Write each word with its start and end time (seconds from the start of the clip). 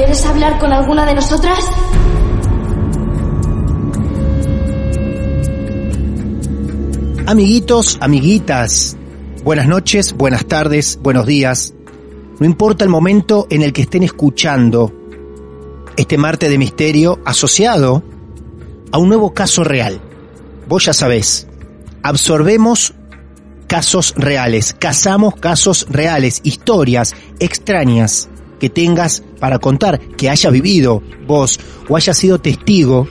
¿Quieres 0.00 0.24
hablar 0.24 0.58
con 0.58 0.72
alguna 0.72 1.04
de 1.04 1.14
nosotras? 1.14 1.58
Amiguitos, 7.26 7.98
amiguitas, 8.00 8.96
buenas 9.44 9.68
noches, 9.68 10.14
buenas 10.14 10.46
tardes, 10.46 10.98
buenos 11.02 11.26
días. 11.26 11.74
No 12.38 12.46
importa 12.46 12.82
el 12.82 12.88
momento 12.88 13.46
en 13.50 13.60
el 13.60 13.74
que 13.74 13.82
estén 13.82 14.02
escuchando 14.02 14.90
este 15.98 16.16
martes 16.16 16.48
de 16.48 16.56
misterio 16.56 17.20
asociado 17.26 18.02
a 18.92 18.96
un 18.96 19.08
nuevo 19.10 19.34
caso 19.34 19.64
real. 19.64 20.00
Vos 20.66 20.86
ya 20.86 20.94
sabés, 20.94 21.46
absorbemos 22.02 22.94
casos 23.66 24.14
reales, 24.16 24.74
cazamos 24.78 25.34
casos 25.34 25.86
reales, 25.90 26.40
historias 26.42 27.14
extrañas 27.38 28.30
que 28.60 28.70
tengas 28.70 29.24
para 29.40 29.58
contar, 29.58 29.98
que 29.98 30.30
hayas 30.30 30.52
vivido 30.52 31.02
vos 31.26 31.58
o 31.88 31.96
hayas 31.96 32.16
sido 32.16 32.38
testigo 32.38 33.08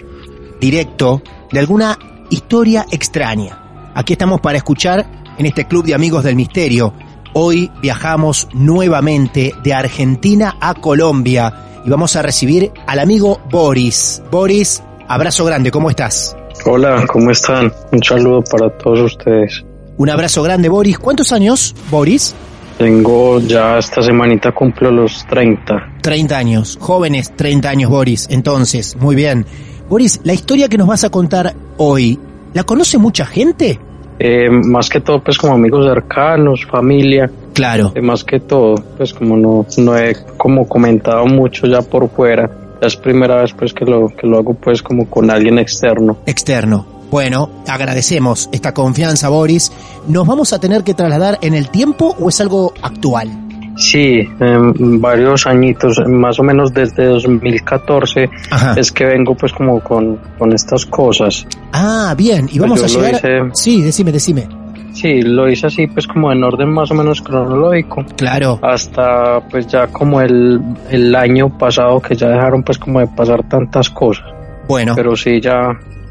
directo 0.61 1.21
de 1.51 1.59
alguna 1.59 1.97
historia 2.29 2.85
extraña. 2.91 3.91
Aquí 3.93 4.13
estamos 4.13 4.39
para 4.39 4.57
escuchar 4.57 5.05
en 5.37 5.45
este 5.45 5.67
club 5.67 5.85
de 5.85 5.95
amigos 5.95 6.23
del 6.23 6.35
misterio. 6.35 6.93
Hoy 7.33 7.69
viajamos 7.81 8.47
nuevamente 8.53 9.53
de 9.63 9.73
Argentina 9.73 10.55
a 10.61 10.75
Colombia 10.75 11.81
y 11.85 11.89
vamos 11.89 12.15
a 12.15 12.21
recibir 12.21 12.71
al 12.87 12.99
amigo 12.99 13.41
Boris. 13.49 14.21
Boris, 14.31 14.81
abrazo 15.07 15.43
grande, 15.45 15.71
¿cómo 15.71 15.89
estás? 15.89 16.35
Hola, 16.65 17.05
¿cómo 17.07 17.31
están? 17.31 17.71
Un 17.91 18.03
saludo 18.03 18.43
para 18.43 18.69
todos 18.77 19.13
ustedes. 19.13 19.63
Un 19.97 20.09
abrazo 20.09 20.43
grande, 20.43 20.69
Boris. 20.69 20.97
¿Cuántos 20.99 21.31
años, 21.31 21.75
Boris? 21.89 22.35
Tengo 22.79 23.41
ya 23.41 23.77
esta 23.77 24.01
semanita 24.01 24.53
cumplo 24.53 24.89
los 24.89 25.25
30. 25.27 25.97
30 26.01 26.37
años, 26.37 26.77
jóvenes 26.79 27.35
30 27.35 27.69
años, 27.69 27.91
Boris. 27.91 28.25
Entonces, 28.31 28.95
muy 28.95 29.17
bien. 29.17 29.45
Boris, 29.89 30.21
la 30.23 30.31
historia 30.31 30.69
que 30.69 30.77
nos 30.77 30.87
vas 30.87 31.03
a 31.03 31.09
contar 31.09 31.53
hoy, 31.75 32.17
¿la 32.53 32.63
conoce 32.63 32.97
mucha 32.97 33.25
gente? 33.25 33.77
Eh, 34.17 34.49
más 34.49 34.87
que 34.87 35.01
todo, 35.01 35.21
pues 35.21 35.37
como 35.37 35.55
amigos 35.55 35.87
cercanos, 35.87 36.65
familia. 36.71 37.29
Claro. 37.53 37.91
Eh, 37.95 38.01
más 38.01 38.23
que 38.23 38.39
todo, 38.39 38.75
pues 38.95 39.13
como 39.13 39.35
no, 39.35 39.65
no 39.77 39.97
he 39.97 40.15
como 40.37 40.65
comentado 40.65 41.25
mucho 41.25 41.67
ya 41.67 41.81
por 41.81 42.09
fuera. 42.09 42.49
Es 42.81 42.95
primera 42.95 43.41
vez 43.41 43.51
pues 43.51 43.73
que 43.73 43.83
lo, 43.83 44.07
que 44.07 44.25
lo 44.25 44.37
hago 44.37 44.53
pues 44.53 44.81
como 44.81 45.09
con 45.09 45.29
alguien 45.29 45.59
externo. 45.59 46.19
Externo. 46.25 46.98
Bueno, 47.11 47.49
agradecemos 47.67 48.49
esta 48.51 48.73
confianza, 48.73 49.29
Boris. 49.29 49.71
¿Nos 50.07 50.27
vamos 50.27 50.53
a 50.53 50.59
tener 50.59 50.83
que 50.83 50.93
trasladar 50.93 51.39
en 51.41 51.55
el 51.55 51.69
tiempo 51.69 52.15
o 52.19 52.29
es 52.29 52.39
algo 52.39 52.73
actual? 52.81 53.29
Sí, 53.77 54.19
em, 54.41 54.99
varios 54.99 55.47
añitos, 55.47 55.99
más 56.05 56.37
o 56.39 56.43
menos 56.43 56.73
desde 56.73 57.05
2014 57.05 58.29
Ajá. 58.51 58.73
es 58.77 58.91
que 58.91 59.05
vengo 59.05 59.35
pues 59.35 59.53
como 59.53 59.79
con, 59.79 60.19
con 60.37 60.51
estas 60.53 60.85
cosas. 60.85 61.47
Ah, 61.71 62.13
bien. 62.17 62.49
Y 62.51 62.59
vamos 62.59 62.83
a 62.83 62.87
llegar... 62.87 63.15
hice- 63.15 63.49
Sí, 63.53 63.81
decime, 63.81 64.11
decime. 64.11 64.47
Sí, 64.93 65.21
lo 65.21 65.47
hice 65.49 65.67
así 65.67 65.87
pues 65.87 66.05
como 66.07 66.31
en 66.31 66.43
orden 66.43 66.69
más 66.73 66.91
o 66.91 66.93
menos 66.93 67.21
cronológico. 67.21 68.03
Claro. 68.17 68.59
hasta 68.61 69.39
pues 69.49 69.65
ya 69.67 69.87
como 69.87 70.19
el, 70.19 70.59
el 70.89 71.15
año 71.15 71.57
pasado 71.57 72.01
que 72.01 72.15
ya 72.15 72.27
dejaron 72.27 72.63
pues 72.63 72.77
como 72.77 72.99
de 72.99 73.07
pasar 73.07 73.43
tantas 73.47 73.89
cosas 73.89 74.25
Bueno, 74.67 74.93
pero 74.95 75.15
sí 75.15 75.39
ya 75.39 75.69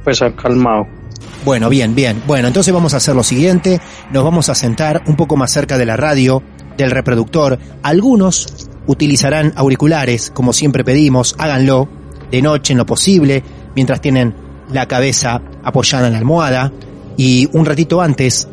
pues 0.08 0.32
calmado 0.36 0.86
bueno, 1.44 1.69
bien, 1.69 1.94
bien. 1.94 2.22
Bueno, 2.26 2.48
entonces 2.48 2.74
vamos 2.74 2.94
a 2.94 2.98
hacer 2.98 3.14
lo 3.14 3.22
siguiente. 3.22 3.80
Nos 4.10 4.24
vamos 4.24 4.48
a 4.48 4.54
sentar 4.54 5.02
un 5.06 5.16
poco 5.16 5.36
más 5.36 5.50
cerca 5.50 5.78
de 5.78 5.86
la 5.86 5.96
radio, 5.96 6.42
del 6.76 6.91
reproductor. 6.91 7.58
Algunos 7.82 8.69
utilizarán 8.86 9.52
auriculares, 9.56 10.30
como 10.30 10.52
siempre 10.52 10.84
pedimos. 10.84 11.34
Háganlo 11.38 11.88
de 12.30 12.42
noche 12.42 12.72
en 12.72 12.78
lo 12.78 12.86
posible, 12.86 13.42
mientras 13.74 14.00
tienen 14.00 14.34
la 14.70 14.86
cabeza 14.86 15.41
apoyada 15.62 16.08
en 16.08 16.12
la 16.12 16.19
almohada. 16.19 16.72
Y 17.16 17.48
un 17.52 17.64
ratito 17.64 18.00
antes 18.02 18.48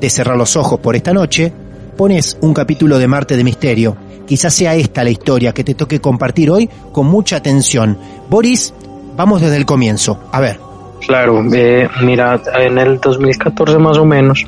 de 0.00 0.08
cerrar 0.08 0.36
los 0.36 0.56
ojos 0.56 0.80
por 0.80 0.96
esta 0.96 1.12
noche, 1.12 1.52
pones 1.96 2.38
un 2.40 2.54
capítulo 2.54 2.98
de 2.98 3.08
Marte 3.08 3.36
de 3.36 3.44
Misterio. 3.44 3.96
Quizás 4.26 4.54
sea 4.54 4.74
esta 4.74 5.04
la 5.04 5.10
historia 5.10 5.52
que 5.52 5.64
te 5.64 5.74
toque 5.74 6.00
compartir 6.00 6.50
hoy 6.50 6.70
con 6.92 7.06
mucha 7.06 7.36
atención. 7.36 7.98
Boris, 8.30 8.72
vamos 9.16 9.40
desde 9.40 9.56
el 9.56 9.66
comienzo. 9.66 10.20
A 10.32 10.40
ver. 10.40 10.67
Claro 11.06 11.42
eh, 11.52 11.88
mira 12.02 12.40
en 12.58 12.78
el 12.78 12.98
2014 13.00 13.78
más 13.78 13.98
o 13.98 14.04
menos 14.04 14.44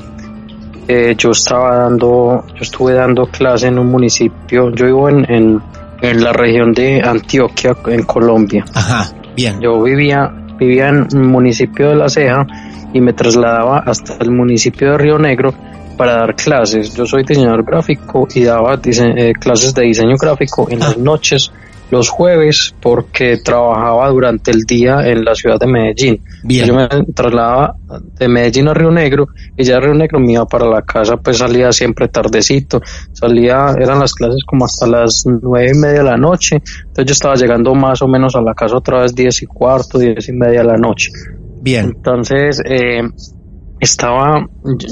eh, 0.87 1.15
yo 1.17 1.31
estaba 1.31 1.77
dando 1.77 2.43
yo 2.49 2.61
estuve 2.61 2.93
dando 2.93 3.25
clase 3.27 3.67
en 3.67 3.79
un 3.79 3.87
municipio 3.87 4.69
yo 4.71 4.85
vivo 4.85 5.09
en, 5.09 5.25
en, 5.31 5.61
en 6.01 6.23
la 6.23 6.33
región 6.33 6.73
de 6.73 7.01
Antioquia 7.01 7.75
en 7.87 8.03
Colombia 8.03 8.65
Ajá, 8.73 9.11
bien. 9.35 9.59
Yo 9.61 9.81
vivía, 9.81 10.31
vivía 10.59 10.89
en 10.89 11.07
un 11.13 11.27
municipio 11.27 11.89
de 11.89 11.95
La 11.95 12.09
Ceja 12.09 12.45
y 12.93 12.99
me 12.99 13.13
trasladaba 13.13 13.79
hasta 13.85 14.15
el 14.19 14.31
municipio 14.31 14.91
de 14.91 14.97
Río 14.97 15.17
Negro 15.17 15.53
para 15.97 16.13
dar 16.17 16.35
clases. 16.35 16.93
Yo 16.95 17.05
soy 17.05 17.23
diseñador 17.23 17.63
gráfico 17.63 18.27
y 18.33 18.43
daba 18.43 18.75
dise- 18.81 19.13
eh, 19.15 19.33
clases 19.33 19.73
de 19.73 19.83
diseño 19.83 20.15
gráfico 20.19 20.67
en 20.69 20.79
las 20.79 20.97
noches, 20.97 21.51
los 21.91 22.09
jueves, 22.09 22.73
porque 22.81 23.37
trabajaba 23.43 24.09
durante 24.09 24.51
el 24.51 24.61
día 24.61 25.01
en 25.05 25.25
la 25.25 25.35
ciudad 25.35 25.59
de 25.59 25.67
Medellín. 25.67 26.21
Bien. 26.43 26.65
Yo 26.65 26.73
me 26.73 26.87
trasladaba 27.13 27.75
de 28.17 28.27
Medellín 28.29 28.69
a 28.69 28.73
Río 28.73 28.91
Negro 28.91 29.27
y 29.57 29.63
ya 29.63 29.75
de 29.75 29.81
Río 29.81 29.93
Negro 29.93 30.19
me 30.19 30.33
iba 30.33 30.45
para 30.45 30.67
la 30.67 30.81
casa, 30.81 31.17
pues 31.17 31.37
salía 31.37 31.71
siempre 31.71 32.07
tardecito. 32.07 32.81
Salía, 33.11 33.75
eran 33.77 33.99
las 33.99 34.13
clases 34.13 34.43
como 34.45 34.65
hasta 34.65 34.87
las 34.87 35.25
nueve 35.25 35.71
y 35.75 35.77
media 35.77 35.99
de 35.99 36.03
la 36.03 36.17
noche. 36.17 36.55
Entonces 36.55 37.05
yo 37.05 37.11
estaba 37.11 37.35
llegando 37.35 37.75
más 37.75 38.01
o 38.01 38.07
menos 38.07 38.35
a 38.35 38.41
la 38.41 38.53
casa 38.53 38.77
otra 38.77 39.01
vez 39.01 39.13
diez 39.13 39.41
y 39.41 39.45
cuarto, 39.45 39.99
diez 39.99 40.29
y 40.29 40.33
media 40.33 40.61
de 40.61 40.67
la 40.67 40.77
noche. 40.77 41.11
Bien. 41.61 41.93
Entonces, 41.95 42.61
eh, 42.65 43.01
estaba, 43.81 44.47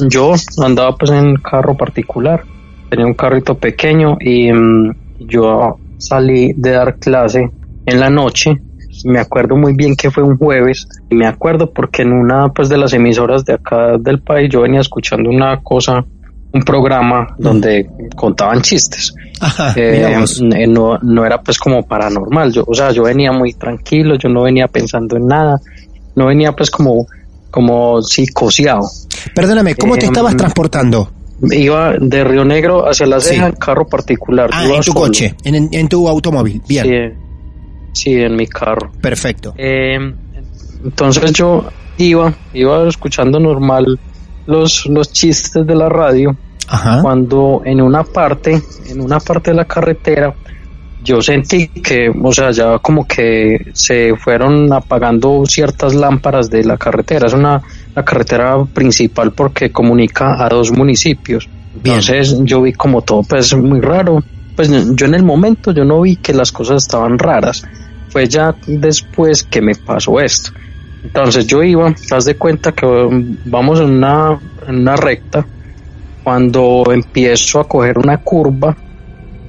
yo 0.09 0.33
andaba 0.63 0.95
pues 0.95 1.11
en 1.11 1.35
carro 1.35 1.77
particular, 1.77 2.43
tenía 2.89 3.05
un 3.05 3.13
carrito 3.13 3.55
pequeño 3.55 4.17
y 4.19 4.51
mm, 4.51 4.95
yo 5.19 5.77
salí 5.99 6.53
de 6.55 6.71
dar 6.71 6.97
clase 6.97 7.49
en 7.85 7.99
la 7.99 8.09
noche. 8.09 8.59
Me 9.05 9.19
acuerdo 9.19 9.55
muy 9.55 9.73
bien 9.75 9.95
que 9.95 10.09
fue 10.11 10.23
un 10.23 10.37
jueves 10.37 10.87
y 11.09 11.15
me 11.15 11.27
acuerdo 11.27 11.71
porque 11.71 12.01
en 12.01 12.11
una 12.11 12.49
pues 12.49 12.67
de 12.67 12.77
las 12.77 12.91
emisoras 12.93 13.45
de 13.45 13.53
acá 13.53 13.97
del 13.97 14.19
país 14.21 14.49
yo 14.51 14.61
venía 14.61 14.81
escuchando 14.81 15.29
una 15.29 15.61
cosa 15.61 16.03
un 16.51 16.61
programa 16.63 17.27
donde 17.37 17.87
contaban 18.15 18.61
chistes. 18.61 19.13
Ajá, 19.39 19.73
Eh, 19.75 20.03
eh, 20.55 20.67
no, 20.67 20.97
no 20.97 21.25
era 21.25 21.41
pues 21.41 21.57
como 21.59 21.83
paranormal, 21.83 22.51
yo, 22.51 22.63
o 22.67 22.73
sea, 22.73 22.91
yo 22.91 23.03
venía 23.03 23.31
muy 23.31 23.53
tranquilo, 23.53 24.15
yo 24.17 24.29
no 24.29 24.41
venía 24.43 24.67
pensando 24.67 25.15
en 25.15 25.27
nada, 25.27 25.59
no 26.15 26.25
venía 26.25 26.51
pues 26.53 26.71
como, 26.71 27.05
como 27.51 28.01
psicoseado. 28.01 28.81
Perdóname, 29.35 29.75
¿cómo 29.75 29.95
te 29.95 30.05
Eh, 30.05 30.09
estabas 30.09 30.33
mm, 30.33 30.37
transportando? 30.37 31.11
Iba 31.41 31.93
de 31.99 32.23
Río 32.23 32.43
Negro 32.43 32.87
hacia 32.89 33.05
la 33.05 33.19
Sí. 33.19 33.29
ceja 33.35 33.47
en 33.47 33.53
carro 33.55 33.87
particular. 33.87 34.49
Ah, 34.53 34.65
iba 34.65 34.75
en 34.75 34.81
tu 34.81 34.91
solo. 34.91 35.05
coche, 35.05 35.35
en 35.43 35.87
tu 35.87 36.07
automóvil. 36.07 36.61
Bien, 36.67 36.85
Sí, 37.93 38.03
sí, 38.03 38.13
en 38.21 38.35
mi 38.35 38.45
carro. 38.47 38.91
perfecto. 39.01 39.53
Eh, 39.57 39.97
entonces 40.83 41.31
yo 41.33 41.65
iba, 41.97 42.33
iba 42.53 42.87
escuchando 42.87 43.39
normal 43.39 43.99
los, 44.47 44.85
los 44.87 45.11
chistes 45.13 45.65
de 45.65 45.75
la 45.75 45.89
radio 45.89 46.35
Ajá. 46.67 47.01
cuando 47.01 47.61
en 47.65 47.81
una 47.81 48.03
parte, 48.03 48.61
en 48.89 49.01
una 49.01 49.19
parte 49.19 49.51
de 49.51 49.57
la 49.57 49.65
carretera, 49.65 50.33
yo 51.03 51.21
sentí 51.21 51.67
que, 51.69 52.09
o 52.21 52.31
sea, 52.33 52.51
ya 52.51 52.77
como 52.79 53.07
que 53.07 53.67
se 53.73 54.15
fueron 54.17 54.71
apagando 54.73 55.43
ciertas 55.45 55.93
lámparas 55.95 56.49
de 56.49 56.63
la 56.65 56.77
carretera. 56.77 57.27
Es 57.27 57.33
una 57.33 57.61
la 57.95 58.03
carretera 58.03 58.65
principal 58.73 59.33
porque 59.33 59.71
comunica 59.71 60.43
a 60.43 60.49
dos 60.49 60.71
municipios. 60.71 61.49
Bien. 61.73 61.95
Entonces 61.97 62.35
yo 62.43 62.61
vi 62.61 62.73
como 62.73 63.01
todo 63.01 63.21
pues 63.27 63.55
muy 63.55 63.81
raro. 63.81 64.23
Pues 64.55 64.69
yo 64.69 65.05
en 65.05 65.13
el 65.13 65.23
momento 65.23 65.71
yo 65.71 65.85
no 65.85 66.01
vi 66.01 66.17
que 66.17 66.33
las 66.33 66.51
cosas 66.51 66.83
estaban 66.83 67.17
raras. 67.17 67.61
Fue 68.09 68.27
ya 68.27 68.55
después 68.65 69.43
que 69.43 69.61
me 69.61 69.73
pasó 69.75 70.19
esto. 70.19 70.51
Entonces 71.03 71.47
yo 71.47 71.63
iba, 71.63 71.89
te 71.91 72.01
das 72.09 72.25
de 72.25 72.35
cuenta 72.35 72.73
que 72.73 72.85
um, 72.85 73.37
vamos 73.45 73.79
en 73.79 73.91
una, 73.91 74.39
en 74.67 74.79
una 74.79 74.95
recta. 74.95 75.47
Cuando 76.23 76.83
empiezo 76.91 77.59
a 77.59 77.67
coger 77.67 77.97
una 77.97 78.17
curva 78.17 78.75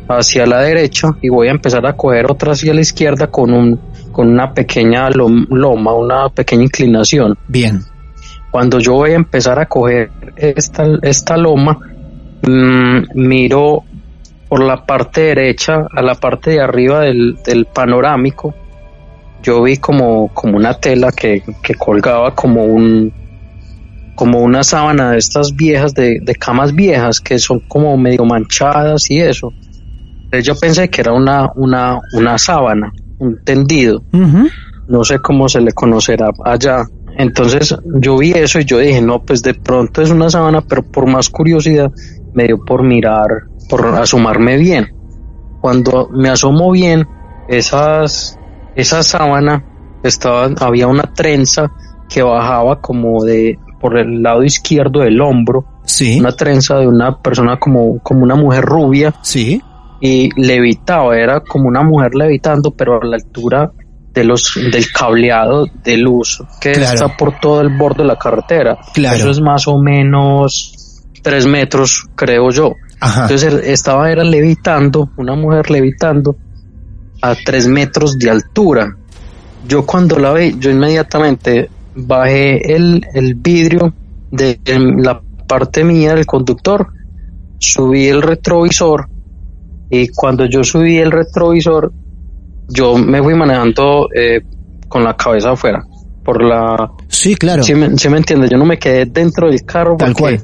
hacia 0.09 0.47
la 0.47 0.61
derecha 0.61 1.11
y 1.21 1.29
voy 1.29 1.49
a 1.49 1.53
empezar 1.53 1.85
a 1.87 1.95
coger 1.95 2.31
otra 2.31 2.53
hacia 2.53 2.73
la 2.75 2.81
izquierda 2.81 3.27
con 3.27 3.53
un 3.53 3.81
con 4.13 4.29
una 4.29 4.53
pequeña 4.53 5.09
lom- 5.11 5.47
loma, 5.51 5.95
una 5.95 6.29
pequeña 6.31 6.65
inclinación. 6.65 7.37
Bien. 7.47 7.81
Cuando 8.51 8.79
yo 8.81 8.95
voy 8.95 9.13
a 9.13 9.17
empezar 9.17 9.59
a 9.59 9.67
coger 9.67 10.11
esta, 10.37 10.85
esta 11.03 11.37
loma, 11.37 11.79
mm, 12.43 13.03
miro 13.15 13.85
por 14.49 14.65
la 14.65 14.85
parte 14.85 15.21
derecha 15.21 15.87
a 15.95 16.03
la 16.03 16.17
parte 16.17 16.51
de 16.51 16.61
arriba 16.61 17.01
del, 17.01 17.39
del 17.45 17.67
panorámico. 17.67 18.55
Yo 19.43 19.63
vi 19.63 19.77
como, 19.77 20.29
como 20.35 20.57
una 20.57 20.75
tela 20.75 21.13
que, 21.13 21.43
que 21.63 21.75
colgaba 21.75 22.35
como 22.35 22.65
un 22.65 23.13
como 24.17 24.41
una 24.41 24.63
sábana 24.63 25.13
de 25.13 25.19
estas 25.19 25.57
viejas, 25.57 25.95
de, 25.95 26.19
de 26.21 26.35
camas 26.35 26.75
viejas, 26.75 27.21
que 27.21 27.39
son 27.39 27.61
como 27.61 27.97
medio 27.97 28.27
manchadas 28.27 29.11
y 29.11 29.19
eso. 29.19 29.55
Entonces 30.25 30.45
yo 30.45 30.55
pensé 30.57 30.91
que 30.91 31.01
era 31.01 31.15
una, 31.15 31.51
una, 31.55 31.99
una 32.13 32.37
sábana, 32.37 32.93
un 33.19 33.43
tendido 33.43 34.03
no 34.91 35.05
sé 35.05 35.21
cómo 35.21 35.49
se 35.49 35.61
le 35.61 35.73
conocerá 35.73 36.31
allá. 36.45 36.85
Entonces 37.21 37.77
yo 38.01 38.17
vi 38.17 38.33
eso 38.33 38.61
y 38.61 38.65
yo 38.65 38.79
dije, 38.79 39.03
no, 39.03 39.23
pues 39.23 39.43
de 39.43 39.53
pronto 39.53 40.01
es 40.01 40.11
una 40.11 40.31
sábana, 40.31 40.63
pero 40.63 40.83
por 40.83 41.07
más 41.07 41.29
curiosidad 41.29 41.93
me 42.33 42.47
dio 42.47 42.65
por 42.65 42.83
mirar, 42.83 43.29
por 43.69 43.85
asomarme 43.89 44.57
bien. 44.57 44.89
Cuando 45.61 46.09
me 46.15 46.31
asomo 46.31 46.71
bien, 46.71 47.07
esas, 47.47 48.39
esa 48.75 49.03
sábana 49.03 49.63
estaba, 50.03 50.51
había 50.61 50.87
una 50.87 51.13
trenza 51.13 51.71
que 52.09 52.23
bajaba 52.23 52.81
como 52.81 53.23
de 53.23 53.59
por 53.79 53.99
el 53.99 54.23
lado 54.23 54.43
izquierdo 54.43 55.01
del 55.01 55.21
hombro, 55.21 55.67
Sí, 55.85 56.21
una 56.21 56.33
trenza 56.33 56.79
de 56.79 56.87
una 56.87 57.19
persona 57.19 57.59
como, 57.59 57.99
como 57.99 58.23
una 58.23 58.35
mujer 58.35 58.65
rubia 58.65 59.15
sí. 59.23 59.61
y 60.01 60.31
levitaba, 60.41 61.19
era 61.19 61.41
como 61.41 61.69
una 61.69 61.83
mujer 61.83 62.15
levitando, 62.15 62.71
pero 62.71 63.03
a 63.03 63.05
la 63.05 63.17
altura 63.17 63.73
de 64.13 64.25
los 64.25 64.55
del 64.73 64.91
cableado 64.93 65.67
de 65.85 65.97
luz 65.97 66.43
que 66.61 66.73
Claro. 66.73 66.95
está 66.95 67.17
por 67.17 67.39
todo 67.39 67.61
el 67.61 67.69
borde 67.77 68.03
de 68.03 68.09
la 68.09 68.17
carretera. 68.19 68.79
Claro. 68.93 69.17
Eso 69.17 69.31
es 69.31 69.41
más 69.41 69.69
o 69.69 69.79
menos 69.79 71.03
tres 71.23 71.47
metros, 71.47 72.09
creo 72.15 72.51
yo. 72.51 72.75
Ajá. 73.01 73.23
Entonces 73.23 73.53
él 73.53 73.61
estaba 73.65 74.11
era 74.11 74.25
levitando, 74.25 75.11
una 75.17 75.35
mujer 75.35 75.71
levitando 75.71 76.37
a 77.23 77.35
tres 77.35 77.69
metros 77.69 78.19
de 78.19 78.31
altura. 78.31 78.97
Yo 79.69 79.85
cuando 79.87 80.19
la 80.19 80.33
vi, 80.33 80.57
yo 80.59 80.71
inmediatamente 80.71 81.69
bajé 81.95 82.75
el, 82.75 83.05
el 83.15 83.35
vidrio 83.35 83.93
de 84.31 84.59
la 84.67 85.21
parte 85.47 85.85
mía 85.85 86.15
del 86.15 86.25
conductor, 86.27 86.89
subí 87.59 88.07
el 88.07 88.23
retrovisor 88.23 89.09
y 89.91 90.09
cuando 90.09 90.47
yo 90.47 90.63
subí 90.65 90.99
el 90.99 91.11
retrovisor, 91.11 91.93
yo 92.73 92.97
me 92.97 93.23
fui 93.23 93.35
manejando 93.35 94.09
eh, 94.15 94.41
con 94.89 95.05
la 95.05 95.17
cabeza 95.17 95.53
afuera, 95.53 95.85
por 96.25 96.43
la... 96.43 96.91
Sí, 97.09 97.35
claro. 97.35 97.63
¿Sí 97.63 97.75
me, 97.75 97.97
sí 97.97 98.09
me 98.09 98.19
entiende? 98.19 98.49
Yo 98.49 98.57
no 98.59 98.65
me 98.65 98.79
quedé 98.79 99.07
dentro 99.07 99.49
del 99.51 99.65
carro 99.65 99.97
Tal 99.97 100.13
porque, 100.15 100.39
cual. 100.39 100.41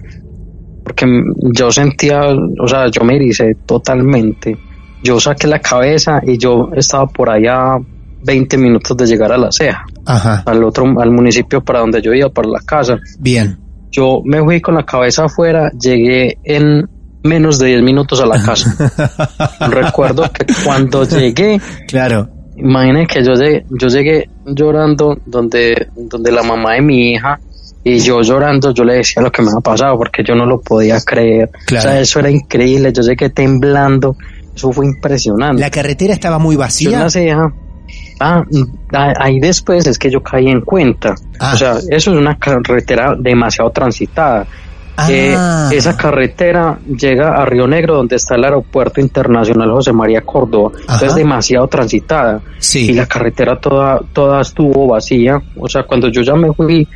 porque 0.85 1.07
yo 1.53 1.71
sentía, 1.71 2.21
o 2.61 2.69
sea, 2.69 2.89
yo 2.91 3.05
me 3.05 3.17
ericé 3.17 3.57
totalmente. 3.67 4.57
Yo 5.03 5.21
saqué 5.21 5.47
la 5.47 5.61
cabeza 5.61 6.21
y 6.27 6.39
yo 6.39 6.71
estaba 6.75 7.07
por 7.07 7.31
allá 7.31 7.77
20 8.25 8.57
minutos 8.59 8.97
de 8.97 9.07
llegar 9.07 9.31
a 9.33 9.39
la 9.39 9.53
ceja, 9.53 9.85
Ajá. 10.05 10.43
al 10.47 10.65
otro, 10.65 10.85
al 11.01 11.11
municipio 11.13 11.63
para 11.63 11.81
donde 11.81 12.03
yo 12.03 12.13
iba, 12.13 12.29
para 12.31 12.49
la 12.49 12.61
casa. 12.61 12.99
Bien. 13.21 13.59
Yo 13.93 14.21
me 14.25 14.43
fui 14.43 14.61
con 14.61 14.75
la 14.75 14.85
cabeza 14.85 15.25
afuera, 15.27 15.71
llegué 15.79 16.39
en 16.43 16.89
menos 17.27 17.59
de 17.59 17.69
10 17.69 17.83
minutos 17.83 18.21
a 18.21 18.27
la 18.27 18.43
casa. 18.43 18.75
Recuerdo 19.69 20.31
que 20.33 20.47
cuando 20.65 21.05
llegué, 21.05 21.61
Claro. 21.87 22.31
Imaginen 22.57 23.07
que 23.07 23.23
yo 23.23 23.35
llegué, 23.35 23.67
yo 23.69 23.89
llegué 23.89 24.31
llorando 24.47 25.19
donde, 25.27 25.89
donde 25.95 26.33
la 26.33 26.43
mamá 26.43 26.73
de 26.73 26.81
mi 26.81 27.11
hija 27.11 27.39
y 27.85 27.99
yo 27.99 28.23
llorando, 28.23 28.73
yo 28.73 28.83
le 28.83 28.95
decía 28.95 29.23
lo 29.23 29.31
que 29.31 29.43
me 29.43 29.49
había 29.51 29.61
pasado 29.61 29.99
porque 29.99 30.25
yo 30.25 30.35
no 30.35 30.47
lo 30.47 30.61
podía 30.61 30.99
creer. 31.01 31.51
Claro. 31.67 31.89
O 31.89 31.93
sea, 31.93 32.01
eso 32.01 32.19
era 32.19 32.31
increíble. 32.31 32.93
Yo 32.93 33.03
llegué 33.03 33.29
temblando. 33.31 34.17
Eso 34.55 34.73
fue 34.73 34.87
impresionante. 34.87 35.61
La 35.61 35.71
carretera 35.71 36.15
estaba 36.15 36.39
muy 36.39 36.55
yo 36.55 36.61
vacía. 36.61 37.07
Ah, 38.19 38.43
mm, 38.51 38.63
ah, 38.95 39.13
ahí 39.21 39.39
después 39.39 39.87
es 39.87 39.99
que 39.99 40.11
yo 40.11 40.23
caí 40.23 40.49
en 40.49 40.63
cuenta. 40.63 41.15
Ah. 41.39 41.53
O 41.55 41.57
sea, 41.57 41.73
eso 41.73 42.11
es 42.11 42.17
una 42.19 42.39
carretera 42.39 43.15
demasiado 43.19 43.71
transitada. 43.71 44.47
Eh, 45.11 45.35
Ah. 45.37 45.69
esa 45.73 45.97
carretera 45.97 46.79
llega 46.87 47.35
a 47.37 47.45
Río 47.45 47.67
Negro, 47.67 47.97
donde 47.97 48.17
está 48.17 48.35
el 48.37 48.45
aeropuerto 48.45 49.01
internacional 49.01 49.71
José 49.71 49.93
María 49.93 50.23
Córdoba. 50.23 50.73
Entonces, 50.81 51.15
demasiado 51.15 51.67
transitada 51.69 52.41
Sí. 52.59 52.91
y 52.91 52.93
la 52.95 53.07
carretera 53.07 53.61
toda, 53.61 54.01
toda 54.13 54.41
estuvo 54.41 54.87
vacía. 54.89 55.41
O 55.59 55.69
sea, 55.69 55.83
cuando 55.83 56.09
yo 56.09 56.23
ya 56.23 56.35
me 56.35 56.53
fui 56.53 56.89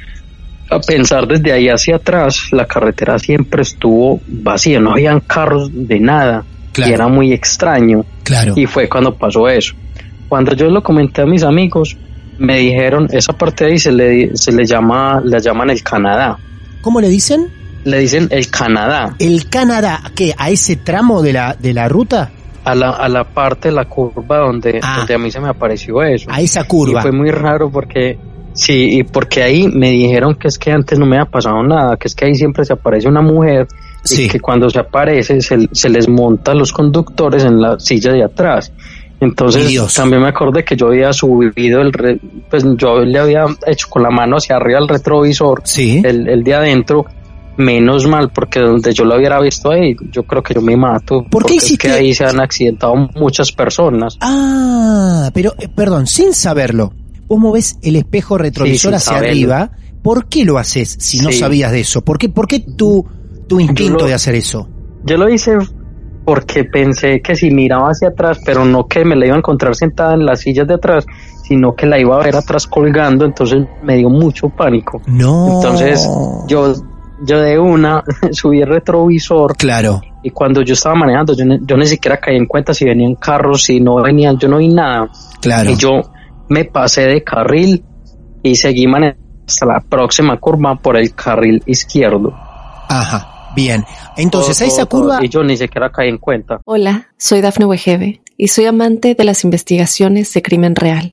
a 0.71 0.79
pensar 0.81 1.27
desde 1.27 1.53
ahí 1.53 1.69
hacia 1.69 1.97
atrás, 1.97 2.49
la 2.53 2.65
carretera 2.65 3.19
siempre 3.19 3.63
estuvo 3.63 4.21
vacía, 4.27 4.81
no 4.81 4.93
habían 4.93 5.21
carros 5.21 5.69
de 5.73 6.01
nada. 6.01 6.45
Claro. 6.73 6.91
Y 6.91 6.95
era 6.95 7.09
muy 7.09 7.33
extraño. 7.33 8.05
Claro. 8.23 8.55
Y 8.57 8.65
fue 8.67 8.89
cuando 8.89 9.13
pasó 9.15 9.49
eso. 9.49 9.75
Cuando 10.29 10.55
yo 10.55 10.71
lo 10.71 10.83
comenté 10.83 11.23
a 11.23 11.27
mis 11.27 11.43
amigos, 11.43 11.97
me 12.39 12.57
dijeron, 12.59 13.09
esa 13.11 13.33
parte 13.35 13.65
de 13.65 13.73
ahí 13.73 13.79
se 13.79 13.91
le, 13.93 14.37
se 14.37 14.53
le 14.53 14.65
llama, 14.65 15.21
la 15.25 15.39
llaman 15.41 15.69
el 15.71 15.83
Canadá. 15.83 16.39
¿Cómo 16.81 17.01
le 17.01 17.09
dicen? 17.09 17.49
Le 17.85 17.99
dicen 17.99 18.29
el 18.31 18.51
Canadá. 18.51 19.15
El 19.19 19.49
Canadá, 19.49 20.01
¿qué? 20.15 20.35
¿A 20.37 20.51
ese 20.51 20.77
tramo 20.77 21.23
de 21.23 21.33
la, 21.33 21.57
de 21.59 21.73
la 21.73 21.89
ruta? 21.89 22.31
A 22.65 22.75
la, 22.75 22.91
a 22.91 23.09
la 23.09 23.25
parte 23.25 23.69
de 23.71 23.75
la 23.75 23.87
curva 23.87 24.39
donde, 24.39 24.81
Ah. 24.83 24.97
donde 24.99 25.15
a 25.15 25.19
mí 25.19 25.31
se 25.31 25.41
me 25.41 25.49
apareció 25.49 26.03
eso. 26.03 26.29
A 26.31 26.41
esa 26.41 26.61
Y 26.63 26.65
curva. 26.67 27.01
fue 27.01 27.11
muy 27.13 27.31
raro 27.31 27.71
porque, 27.71 28.19
sí, 28.53 28.99
y 28.99 29.03
porque 29.05 29.43
ahí 29.43 29.67
me 29.69 29.91
dijeron 29.91 30.35
que 30.35 30.49
es 30.49 30.59
que 30.59 30.71
antes 30.71 30.99
no 30.99 31.07
me 31.07 31.17
había 31.17 31.31
pasado 31.31 31.63
nada, 31.63 31.97
que 31.97 32.09
es 32.09 32.15
que 32.15 32.27
ahí 32.27 32.35
siempre 32.35 32.65
se 32.67 32.75
aparece 32.75 33.09
una 33.09 33.23
mujer 33.23 33.67
Sí. 34.03 34.25
y 34.25 34.29
que 34.29 34.41
cuando 34.41 34.69
se 34.71 34.79
aparece 34.81 35.41
se, 35.41 35.57
se 35.73 35.89
les 35.89 36.07
monta 36.09 36.53
a 36.53 36.55
los 36.55 36.73
conductores 36.73 37.45
en 37.45 37.61
la 37.61 37.79
silla 37.81 38.13
de 38.13 38.25
atrás. 38.25 38.73
Entonces 39.21 39.69
Dios. 39.69 39.93
también 39.95 40.23
me 40.23 40.29
acordé 40.29 40.65
que 40.65 40.77
yo 40.77 40.87
había 40.89 41.13
subido 41.13 41.81
el, 41.83 41.93
re- 41.93 42.19
pues 42.51 42.65
yo 42.79 43.01
le 43.01 43.19
había 43.19 43.45
hecho 43.67 43.87
con 43.91 44.03
la 44.03 44.11
mano 44.11 44.37
hacia 44.37 44.57
arriba 44.57 44.79
el 44.79 44.89
retrovisor, 44.89 45.61
Sí. 45.65 46.01
el, 46.05 46.27
el 46.29 46.43
de 46.43 46.55
adentro, 46.55 47.05
menos 47.57 48.07
mal 48.07 48.31
porque 48.33 48.61
donde 48.61 48.93
yo 48.95 49.05
lo 49.05 49.17
hubiera 49.17 49.41
visto 49.41 49.71
ahí, 49.71 49.95
yo 50.11 50.23
creo 50.25 50.43
que 50.43 50.55
yo 50.55 50.61
me 50.63 50.77
mato. 50.77 51.25
¿Por 51.31 51.45
qué 51.45 51.55
porque 51.55 51.57
es 51.57 51.79
que 51.79 51.91
ahí 51.91 52.15
se 52.15 52.25
han 52.25 52.41
accidentado 52.41 52.95
muchas 53.17 53.53
personas. 53.53 54.17
Ah, 54.21 55.31
pero, 55.35 55.53
eh, 55.59 55.69
perdón, 55.69 56.07
sin 56.07 56.33
saberlo. 56.33 56.93
Vos 57.29 57.39
movés 57.39 57.79
el 57.83 57.97
espejo 57.97 58.39
retrovisor 58.39 58.91
sin 58.93 58.95
hacia 58.95 59.13
saberlo. 59.15 59.29
arriba. 59.55 59.71
¿Por 60.03 60.29
qué 60.29 60.45
lo 60.45 60.57
haces 60.59 60.97
si 60.99 61.21
no 61.21 61.31
Sí. 61.31 61.39
sabías 61.39 61.71
de 61.73 61.81
eso? 61.81 62.03
¿Por 62.03 62.19
qué, 62.19 62.29
por 62.31 62.47
qué 62.47 62.61
tu, 62.61 63.05
tu 63.47 63.61
instinto 63.61 64.01
lo- 64.01 64.07
de 64.07 64.15
hacer 64.15 64.35
eso? 64.35 64.69
Yo 65.05 65.17
lo 65.19 65.29
hice 65.29 65.53
porque 66.25 66.65
pensé 66.65 67.21
que 67.21 67.35
si 67.37 67.51
miraba 67.51 67.89
hacia 67.89 68.09
atrás, 68.09 68.39
pero 68.45 68.65
no 68.65 68.87
que 68.87 69.05
me 69.05 69.17
la 69.17 69.27
iba 69.27 69.35
a 69.35 69.39
encontrar 69.39 69.75
sentada 69.77 70.15
en 70.15 70.25
las 70.25 70.41
sillas 70.41 70.67
de 70.69 70.75
atrás, 70.75 71.05
sino 71.45 71.75
que 71.75 71.87
la 71.87 71.99
iba 71.99 72.15
a 72.17 72.25
ver 72.25 72.37
atrás 72.37 72.67
colgando, 72.67 73.25
entonces 73.25 73.59
me 73.83 73.97
dio 73.97 74.09
mucho 74.09 74.49
pánico. 74.49 75.03
No. 75.07 75.57
Entonces 75.57 76.09
yo 76.47 76.73
yo 77.27 77.41
de 77.41 77.59
una 77.59 78.03
subí 78.33 78.61
el 78.63 78.69
retrovisor. 78.69 79.57
Claro. 79.57 80.01
Y 80.23 80.31
cuando 80.31 80.63
yo 80.63 80.75
estaba 80.75 80.95
manejando, 80.95 81.35
yo, 81.35 81.45
ni- 81.45 81.59
yo 81.67 81.77
ni 81.77 81.87
siquiera 81.87 82.19
caí 82.19 82.37
en 82.37 82.47
cuenta 82.47 82.75
si 82.75 82.85
venían 82.85 83.15
carros, 83.15 83.63
si 83.65 83.81
no 83.81 83.97
venían, 84.03 84.39
yo 84.39 84.49
no 84.49 84.59
vi 84.59 84.69
nada. 84.69 85.09
Claro. 85.41 85.71
Y 85.71 85.77
yo 85.77 86.03
me 86.49 86.65
pasé 86.65 87.03
de 87.07 87.23
carril 87.25 87.85
y 88.43 88.55
seguí 88.57 88.87
manejando 88.87 89.21
hasta 89.47 89.67
la 89.67 89.81
próxima 89.81 90.39
curva 90.39 90.77
por 90.77 90.97
el 90.97 91.15
carril 91.15 91.63
izquierdo. 91.67 92.33
Ajá. 92.89 93.53
Bien. 93.55 93.85
Entonces, 94.17 94.59
Todo, 94.59 94.65
a 94.65 94.69
esa 94.69 94.87
todo, 94.87 95.01
todo. 95.03 95.11
curva. 95.15 95.25
Y 95.25 95.29
yo 95.29 95.43
ni 95.43 95.57
siquiera 95.57 95.91
caí 95.91 96.09
en 96.09 96.19
cuenta. 96.19 96.61
Hola, 96.67 97.09
soy 97.19 97.41
Dafne 97.41 97.65
Wegebe 97.67 98.21
y 98.37 98.49
soy 98.49 98.67
amante 98.67 99.15
de 99.15 99.25
las 99.25 99.43
investigaciones 99.45 100.33
de 100.33 100.43
crimen 100.43 100.77
real. 100.77 101.13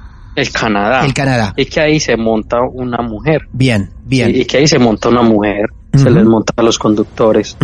El 0.41 0.51
Canadá. 0.51 1.05
El 1.05 1.13
Canadá. 1.13 1.53
Y 1.55 1.65
que 1.65 1.79
ahí 1.79 1.99
se 1.99 2.17
monta 2.17 2.61
una 2.61 2.97
mujer. 3.03 3.47
Bien, 3.51 3.89
bien. 4.03 4.31
Y, 4.35 4.41
y 4.41 4.45
que 4.45 4.57
ahí 4.57 4.67
se 4.67 4.79
monta 4.79 5.09
una 5.09 5.21
mujer. 5.21 5.67
Se 5.95 6.09
les 6.09 6.23
monta 6.25 6.53
a 6.55 6.63
los 6.63 6.79
conductores. 6.79 7.57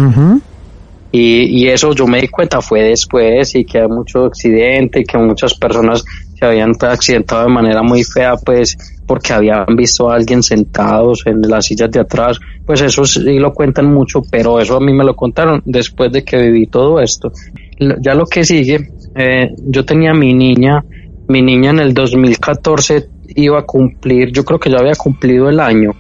Y, 1.12 1.64
y 1.64 1.68
eso 1.70 1.94
yo 1.94 2.06
me 2.06 2.22
di 2.22 2.28
cuenta 2.28 2.62
fue 2.62 2.84
después 2.84 3.56
y 3.56 3.64
que 3.66 3.80
hay 3.80 3.88
mucho 3.88 4.26
accidente 4.26 5.00
y 5.00 5.04
que 5.06 5.18
muchas 5.18 5.54
personas 5.56 6.04
se 6.38 6.46
habían 6.46 6.74
accidentado 6.82 7.44
de 7.44 7.50
manera 7.50 7.82
muy 7.82 8.04
fea 8.04 8.36
pues 8.36 8.78
porque 9.08 9.34
habían 9.34 9.66
visto 9.76 10.12
a 10.12 10.16
alguien 10.16 10.44
sentados 10.44 11.24
en 11.26 11.42
las 11.42 11.66
sillas 11.66 11.90
de 11.90 12.02
atrás 12.02 12.38
pues 12.66 12.82
eso 12.82 13.06
sí 13.06 13.40
lo 13.40 13.54
cuentan 13.54 13.92
mucho 13.92 14.22
pero 14.30 14.60
eso 14.60 14.76
a 14.76 14.82
mí 14.82 14.94
me 14.94 15.06
lo 15.06 15.16
contaron 15.16 15.64
después 15.66 16.12
de 16.12 16.24
que 16.24 16.38
viví 16.38 16.68
todo 16.68 17.00
esto 17.00 17.32
ya 17.80 18.14
lo 18.14 18.26
que 18.26 18.44
sigue 18.44 18.92
eh, 19.16 19.56
yo 19.66 19.86
tenía 19.86 20.14
mi 20.14 20.34
niña 20.34 20.84
mi 21.28 21.42
niña 21.42 21.72
en 21.72 21.80
el 21.80 21.94
2014 21.94 23.10
iba 23.36 23.60
a 23.60 23.64
cumplir 23.64 24.32
yo 24.32 24.44
creo 24.46 24.60
que 24.60 24.70
ya 24.70 24.78
había 24.78 24.96
cumplido 24.96 25.50
el 25.50 25.60
año 25.60 25.92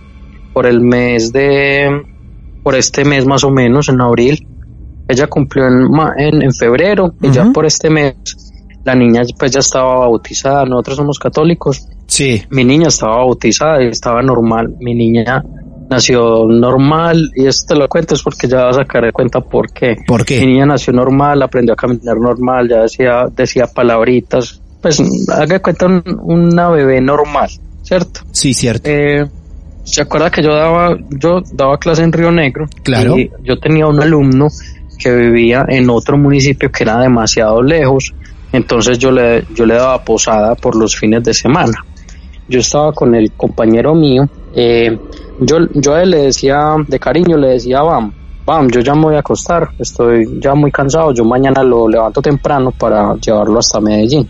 por 0.53 0.65
el 0.65 0.81
mes 0.81 1.31
de 1.33 1.89
por 2.63 2.75
este 2.75 3.05
mes 3.05 3.25
más 3.25 3.43
o 3.43 3.51
menos 3.51 3.89
en 3.89 4.01
abril 4.01 4.47
ella 5.07 5.27
cumplió 5.27 5.67
en, 5.67 5.87
en, 6.17 6.41
en 6.41 6.53
febrero 6.53 7.13
y 7.21 7.31
ya 7.31 7.45
por 7.53 7.65
este 7.65 7.89
mes 7.89 8.15
la 8.83 8.95
niña 8.95 9.21
pues 9.37 9.51
ya 9.51 9.59
estaba 9.59 9.99
bautizada, 9.99 10.63
nosotros 10.65 10.95
somos 10.97 11.19
católicos, 11.19 11.87
Sí. 12.07 12.41
mi 12.49 12.63
niña 12.63 12.87
estaba 12.87 13.17
bautizada 13.17 13.83
y 13.83 13.87
estaba 13.87 14.21
normal, 14.21 14.75
mi 14.79 14.95
niña 14.95 15.43
nació 15.89 16.45
normal 16.47 17.31
y 17.35 17.45
esto 17.47 17.73
te 17.73 17.79
lo 17.79 17.87
cuento 17.89 18.15
es 18.15 18.23
porque 18.23 18.47
ya 18.47 18.63
vas 18.63 18.77
a 18.77 18.81
sacar 18.81 19.03
de 19.03 19.11
cuenta 19.11 19.41
por 19.41 19.71
qué. 19.73 19.97
¿Por 20.07 20.25
qué? 20.25 20.39
Mi 20.39 20.47
niña 20.47 20.65
nació 20.65 20.93
normal, 20.93 21.41
aprendió 21.41 21.73
a 21.73 21.75
caminar 21.75 22.17
normal, 22.17 22.69
ya 22.69 22.81
decía, 22.83 23.25
decía 23.35 23.65
palabritas, 23.67 24.61
pues 24.81 25.01
haga 25.29 25.45
de 25.55 25.59
cuenta 25.59 25.85
un- 25.87 26.03
una 26.23 26.69
bebé 26.69 27.01
normal, 27.01 27.49
¿cierto? 27.83 28.21
Sí, 28.31 28.53
cierto. 28.53 28.89
Eh, 28.89 29.25
¿Se 29.83 30.01
acuerda 30.01 30.29
que 30.29 30.43
yo 30.43 30.53
daba, 30.53 30.97
yo 31.09 31.41
daba 31.53 31.77
clase 31.77 32.03
en 32.03 32.11
Río 32.11 32.29
Negro? 32.31 32.67
Claro. 32.83 33.17
Y 33.17 33.31
yo 33.43 33.57
tenía 33.57 33.87
un 33.87 34.01
alumno 34.01 34.47
que 34.99 35.15
vivía 35.15 35.65
en 35.69 35.89
otro 35.89 36.17
municipio 36.17 36.69
que 36.71 36.83
era 36.83 36.99
demasiado 36.99 37.61
lejos, 37.61 38.13
entonces 38.51 38.97
yo 38.99 39.11
le, 39.11 39.45
yo 39.55 39.65
le 39.65 39.75
daba 39.75 40.03
posada 40.03 40.55
por 40.55 40.75
los 40.75 40.95
fines 40.97 41.23
de 41.23 41.33
semana. 41.33 41.85
Yo 42.49 42.59
estaba 42.59 42.91
con 42.93 43.13
el 43.15 43.31
compañero 43.33 43.93
mío, 43.95 44.27
eh, 44.55 44.97
yo, 45.39 45.57
yo 45.73 45.93
a 45.95 46.01
él 46.03 46.11
le 46.11 46.17
decía, 46.23 46.75
de 46.87 46.99
cariño, 46.99 47.37
le 47.37 47.49
decía, 47.49 47.81
Bam, 47.81 48.11
Bam, 48.45 48.69
yo 48.69 48.79
ya 48.81 48.93
me 48.95 49.01
voy 49.03 49.15
a 49.15 49.19
acostar, 49.19 49.69
estoy 49.77 50.39
ya 50.41 50.53
muy 50.55 50.71
cansado, 50.71 51.13
yo 51.13 51.23
mañana 51.25 51.63
lo 51.63 51.87
levanto 51.87 52.21
temprano 52.21 52.71
para 52.71 53.13
llevarlo 53.15 53.59
hasta 53.59 53.79
Medellín. 53.81 54.27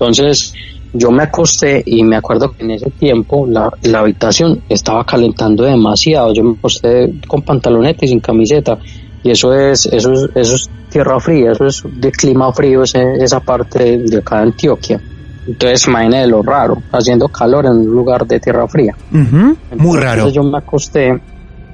Entonces 0.00 0.52
yo 0.92 1.10
me 1.10 1.24
acosté 1.24 1.82
y 1.84 2.02
me 2.02 2.16
acuerdo 2.16 2.52
que 2.52 2.64
en 2.64 2.70
ese 2.72 2.90
tiempo 2.90 3.46
la, 3.46 3.70
la 3.82 4.00
habitación 4.00 4.62
estaba 4.68 5.04
calentando 5.04 5.64
demasiado. 5.64 6.32
Yo 6.32 6.42
me 6.42 6.52
acosté 6.52 7.12
con 7.28 7.42
pantaloneta 7.42 8.04
y 8.04 8.08
sin 8.08 8.20
camiseta 8.20 8.78
y 9.22 9.30
eso 9.30 9.52
es 9.54 9.86
eso 9.86 10.10
es, 10.12 10.26
eso 10.34 10.54
es 10.54 10.70
tierra 10.88 11.20
fría, 11.20 11.52
eso 11.52 11.66
es 11.66 11.82
de 11.84 12.10
clima 12.10 12.52
frío 12.52 12.82
ese- 12.82 13.16
esa 13.20 13.40
parte 13.40 13.98
de 13.98 14.18
acá 14.18 14.36
de 14.36 14.42
Antioquia. 14.44 15.00
Entonces 15.46 15.86
imagínate 15.86 16.26
lo 16.28 16.42
raro, 16.42 16.82
haciendo 16.90 17.28
calor 17.28 17.66
en 17.66 17.72
un 17.72 17.86
lugar 17.86 18.26
de 18.26 18.40
tierra 18.40 18.66
fría. 18.66 18.94
Ujú. 19.12 19.36
Muy 19.36 19.56
Entonces 19.70 20.02
raro. 20.02 20.28
yo 20.30 20.42
me 20.42 20.58
acosté, 20.58 21.12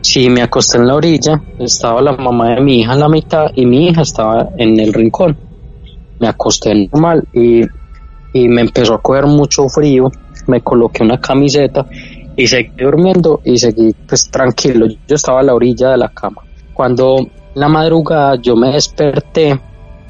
sí, 0.02 0.28
me 0.28 0.42
acosté 0.42 0.78
en 0.78 0.86
la 0.88 0.94
orilla, 0.96 1.40
estaba 1.58 2.02
la 2.02 2.12
mamá 2.12 2.54
de 2.56 2.60
mi 2.60 2.80
hija 2.80 2.92
en 2.94 3.00
la 3.00 3.08
mitad 3.08 3.46
y 3.54 3.64
mi 3.64 3.88
hija 3.88 4.02
estaba 4.02 4.48
en 4.58 4.78
el 4.80 4.92
rincón. 4.92 5.38
Me 6.18 6.28
acosté 6.28 6.88
normal 6.92 7.24
y, 7.32 7.62
y 8.36 8.48
me 8.48 8.60
empezó 8.60 8.94
a 8.94 9.00
coger 9.00 9.26
mucho 9.26 9.68
frío, 9.68 10.10
me 10.46 10.60
coloqué 10.60 11.02
una 11.02 11.18
camiseta 11.20 11.86
y 12.36 12.46
seguí 12.46 12.70
durmiendo 12.76 13.40
y 13.44 13.56
seguí 13.56 13.94
pues 14.06 14.30
tranquilo. 14.30 14.86
Yo 15.08 15.16
estaba 15.16 15.40
a 15.40 15.42
la 15.42 15.54
orilla 15.54 15.90
de 15.90 15.96
la 15.96 16.08
cama. 16.08 16.42
Cuando 16.74 17.16
la 17.54 17.68
madrugada 17.68 18.36
yo 18.40 18.54
me 18.54 18.72
desperté, 18.72 19.58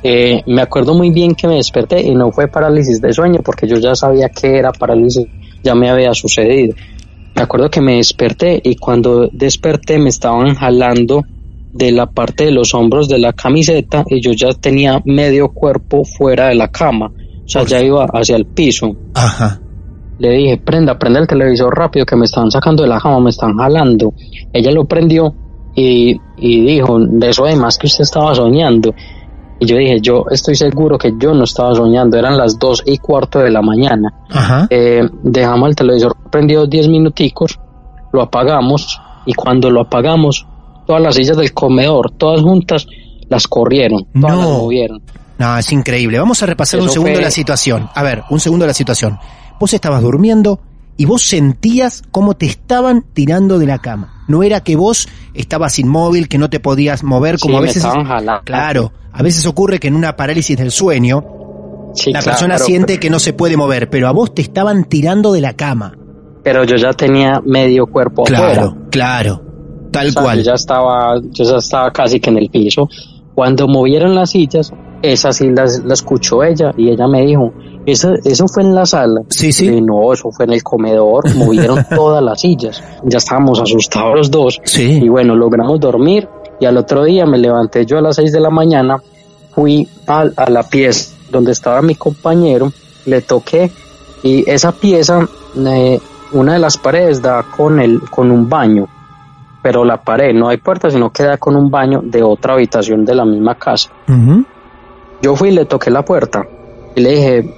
eh, 0.03 0.43
me 0.47 0.63
acuerdo 0.63 0.95
muy 0.95 1.11
bien 1.11 1.35
que 1.35 1.47
me 1.47 1.55
desperté 1.55 2.03
y 2.03 2.15
no 2.15 2.33
fue 2.33 2.49
parálisis 2.49 3.01
de 3.01 3.13
sueño 3.13 3.41
porque 3.45 3.69
yo 3.69 3.77
ya 3.79 3.95
sabía 3.95 4.29
que 4.29 4.57
era 4.59 4.73
parálisis, 4.73 5.27
ya 5.63 5.75
me 5.75 5.89
había 5.89 6.13
sucedido. 6.13 6.75
Me 7.37 7.43
acuerdo 7.43 7.71
que 7.71 7.81
me 7.81 7.97
desperté 7.97 8.61
y 8.65 8.77
cuando 8.77 9.29
desperté 9.33 9.99
me 9.99 10.09
estaban 10.09 10.55
jalando 10.55 11.23
de 11.73 11.93
la 11.93 12.07
parte 12.07 12.47
de 12.47 12.51
los 12.51 12.75
hombros 12.75 13.09
de 13.09 13.19
la 13.19 13.35
camiseta 13.35 14.05
y 14.09 14.21
yo 14.21 14.33
ya 14.33 14.53
tenía 14.55 15.01
medio 15.05 15.49
cuerpo 15.51 16.05
fuera 16.05 16.49
de 16.49 16.55
la 16.55 16.69
cama, 16.69 17.13
o 17.47 17.49
sea, 17.49 17.65
ya 17.65 17.81
iba 17.83 18.05
hacia 18.13 18.37
el 18.37 18.45
piso. 18.47 18.95
Ajá. 19.15 19.61
Le 20.19 20.31
dije, 20.31 20.57
prenda, 20.59 20.99
prenda 20.99 21.21
el 21.21 21.27
televisor 21.27 21.75
rápido 21.77 22.05
que 22.07 22.17
me 22.17 22.25
están 22.25 22.51
sacando 22.51 22.83
de 22.83 22.89
la 22.89 22.99
cama, 23.01 23.21
me 23.21 23.31
están 23.31 23.57
jalando. 23.57 24.13
Ella 24.53 24.73
lo 24.73 24.85
prendió 24.85 25.33
y, 25.75 26.17
y 26.39 26.61
dijo, 26.63 26.99
de 27.01 27.29
eso 27.29 27.45
además 27.45 27.77
que 27.79 27.87
usted 27.87 28.03
estaba 28.03 28.35
soñando. 28.35 28.95
Y 29.59 29.67
yo 29.67 29.77
dije, 29.77 30.01
yo 30.01 30.25
estoy 30.31 30.55
seguro 30.55 30.99
que 30.99 31.13
yo 31.19 31.33
no 31.35 31.45
estaba 31.45 31.75
soñando, 31.75 32.19
eran 32.19 32.37
las 32.37 32.59
dos 32.59 32.83
y 32.85 32.99
cuarto 32.99 33.39
de 33.39 33.51
la 33.51 33.63
mañana. 33.63 34.13
Ajá. 34.31 34.67
Eh, 34.71 35.03
dejamos 35.23 35.69
el 35.71 35.77
televisor 35.77 36.15
prendido 36.31 36.67
10 36.67 36.89
minuticos, 36.89 37.59
lo 38.13 38.23
apagamos 38.23 39.01
y 39.25 39.33
cuando 39.35 39.71
lo 39.71 39.83
apagamos, 39.83 40.47
todas 40.87 41.01
las 41.03 41.15
sillas 41.15 41.37
del 41.37 41.53
comedor, 41.53 42.11
todas 42.13 42.43
juntas, 42.43 42.87
las 43.29 43.47
corrieron, 43.49 44.05
todas 44.19 44.37
No. 44.37 44.41
las 44.43 44.49
movieron. 44.63 45.03
No, 45.39 45.59
es 45.59 45.71
increíble. 45.73 46.19
Vamos 46.19 46.43
a 46.43 46.47
repasar 46.47 46.81
un 46.81 46.89
segundo 46.89 47.15
fue- 47.15 47.23
la 47.23 47.31
situación. 47.31 47.89
A 47.95 48.03
ver, 48.03 48.23
un 48.31 48.41
segundo 48.41 48.67
la 48.67 48.75
situación. 48.75 49.19
Vos 49.61 49.73
estabas 49.75 50.03
durmiendo 50.03 50.61
y 50.97 51.05
vos 51.05 51.23
sentías 51.23 52.03
cómo 52.11 52.35
te 52.35 52.47
estaban 52.47 53.05
tirando 53.13 53.59
de 53.59 53.67
la 53.67 53.79
cama. 53.79 54.25
No 54.29 54.43
era 54.43 54.61
que 54.61 54.77
vos 54.77 55.09
estabas 55.35 55.79
inmóvil, 55.79 56.29
que 56.29 56.39
no 56.39 56.49
te 56.51 56.59
podías 56.61 57.03
mover 57.05 57.39
como 57.39 57.53
Sí, 57.55 57.57
a 57.57 57.61
me 57.61 57.67
veces. 57.67 57.85
estaban 57.85 58.07
jalando. 58.07 58.43
Claro, 58.45 58.93
a 59.13 59.23
veces 59.23 59.45
ocurre 59.47 59.79
que 59.79 59.89
en 59.89 59.95
una 59.95 60.17
parálisis 60.17 60.57
del 60.57 60.71
sueño 60.71 61.23
Sí, 61.95 62.13
la 62.13 62.21
claro, 62.21 62.39
persona 62.39 62.59
siente 62.59 62.99
que 62.99 63.09
no 63.11 63.19
se 63.19 63.33
puede 63.33 63.57
mover, 63.57 63.89
pero 63.91 64.09
a 64.09 64.13
vos 64.13 64.35
te 64.35 64.43
estaban 64.43 64.85
tirando 64.85 65.33
de 65.33 65.41
la 65.43 65.53
cama. 65.55 65.97
Pero 66.43 66.65
yo 66.65 66.77
ya 66.77 66.93
tenía 66.93 67.41
medio 67.45 67.87
cuerpo 67.87 68.25
afuera. 68.25 68.53
Claro, 68.53 68.77
claro. 68.91 69.43
Tal 69.93 70.09
O 70.09 70.13
sea, 70.13 70.23
cual. 70.23 70.39
Yo 70.39 70.45
ya 70.45 70.55
estaba, 70.55 71.21
yo 71.31 71.45
ya 71.45 71.57
estaba 71.57 71.91
casi 71.93 72.21
que 72.21 72.31
en 72.31 72.39
el 72.39 72.51
piso. 72.51 72.89
Cuando 73.37 73.69
movieron 73.69 74.15
las 74.15 74.31
sillas, 74.31 74.73
esas 75.03 75.37
sí 75.37 75.51
las, 75.51 75.85
las 75.85 76.01
escuchó 76.01 76.43
ella 76.43 76.73
y 76.75 76.89
ella 76.89 77.07
me 77.07 77.27
dijo, 77.27 77.53
eso, 77.85 78.15
eso 78.25 78.49
fue 78.49 78.63
en 78.63 78.75
la 78.75 78.87
sala. 78.87 79.21
Sí, 79.29 79.53
sí. 79.53 79.67
Y 79.69 79.83
no, 79.83 80.11
eso 80.11 80.31
fue 80.33 80.47
en 80.47 80.55
el 80.55 80.63
comedor, 80.63 81.23
movieron 81.37 81.85
todas 81.95 82.23
las 82.23 82.41
sillas. 82.41 82.83
Ya 83.05 83.19
estábamos 83.19 83.61
asustados 83.61 84.17
los 84.17 84.31
dos. 84.31 84.59
Sí. 84.65 85.01
Y 85.03 85.09
bueno, 85.11 85.37
logramos 85.37 85.79
dormir 85.79 86.27
y 86.59 86.65
al 86.65 86.79
otro 86.79 87.05
día 87.05 87.27
me 87.27 87.37
levanté 87.37 87.85
yo 87.85 87.99
a 87.99 88.01
las 88.01 88.17
seis 88.17 88.33
de 88.33 88.41
la 88.41 88.49
mañana, 88.49 88.97
fui 89.55 89.87
a, 90.07 90.25
a 90.35 90.51
la 90.51 90.63
pieza 90.63 91.15
donde 91.31 91.53
estaba 91.53 91.83
mi 91.83 91.95
compañero, 91.95 92.73
le 93.05 93.21
toqué 93.21 93.71
y 94.23 94.51
esa 94.51 94.73
pieza, 94.73 95.29
eh, 95.57 96.01
una 96.33 96.55
de 96.55 96.59
las 96.59 96.79
paredes 96.79 97.21
da 97.21 97.45
con 97.55 97.81
el, 97.81 98.01
con 98.01 98.31
un 98.31 98.49
baño, 98.49 98.89
pero 99.67 99.85
la 99.85 99.97
pared 99.97 100.33
no 100.33 100.49
hay 100.49 100.59
puerta, 100.59 100.89
sino 100.89 101.11
que 101.11 101.25
da 101.25 101.39
con 101.39 101.57
un 101.57 101.69
baño 101.69 102.01
de 102.05 102.23
otra 102.23 102.55
habitación 102.55 103.05
de 103.05 103.17
la 103.17 103.25
misma 103.25 103.57
casa. 103.57 103.91
Yo 105.21 105.35
fui 105.35 105.49
y 105.49 105.53
le 105.53 105.65
toqué 105.65 105.91
la 105.91 106.05
puerta 106.05 106.45
y 106.95 107.01
le 107.01 107.11
dije, 107.11 107.55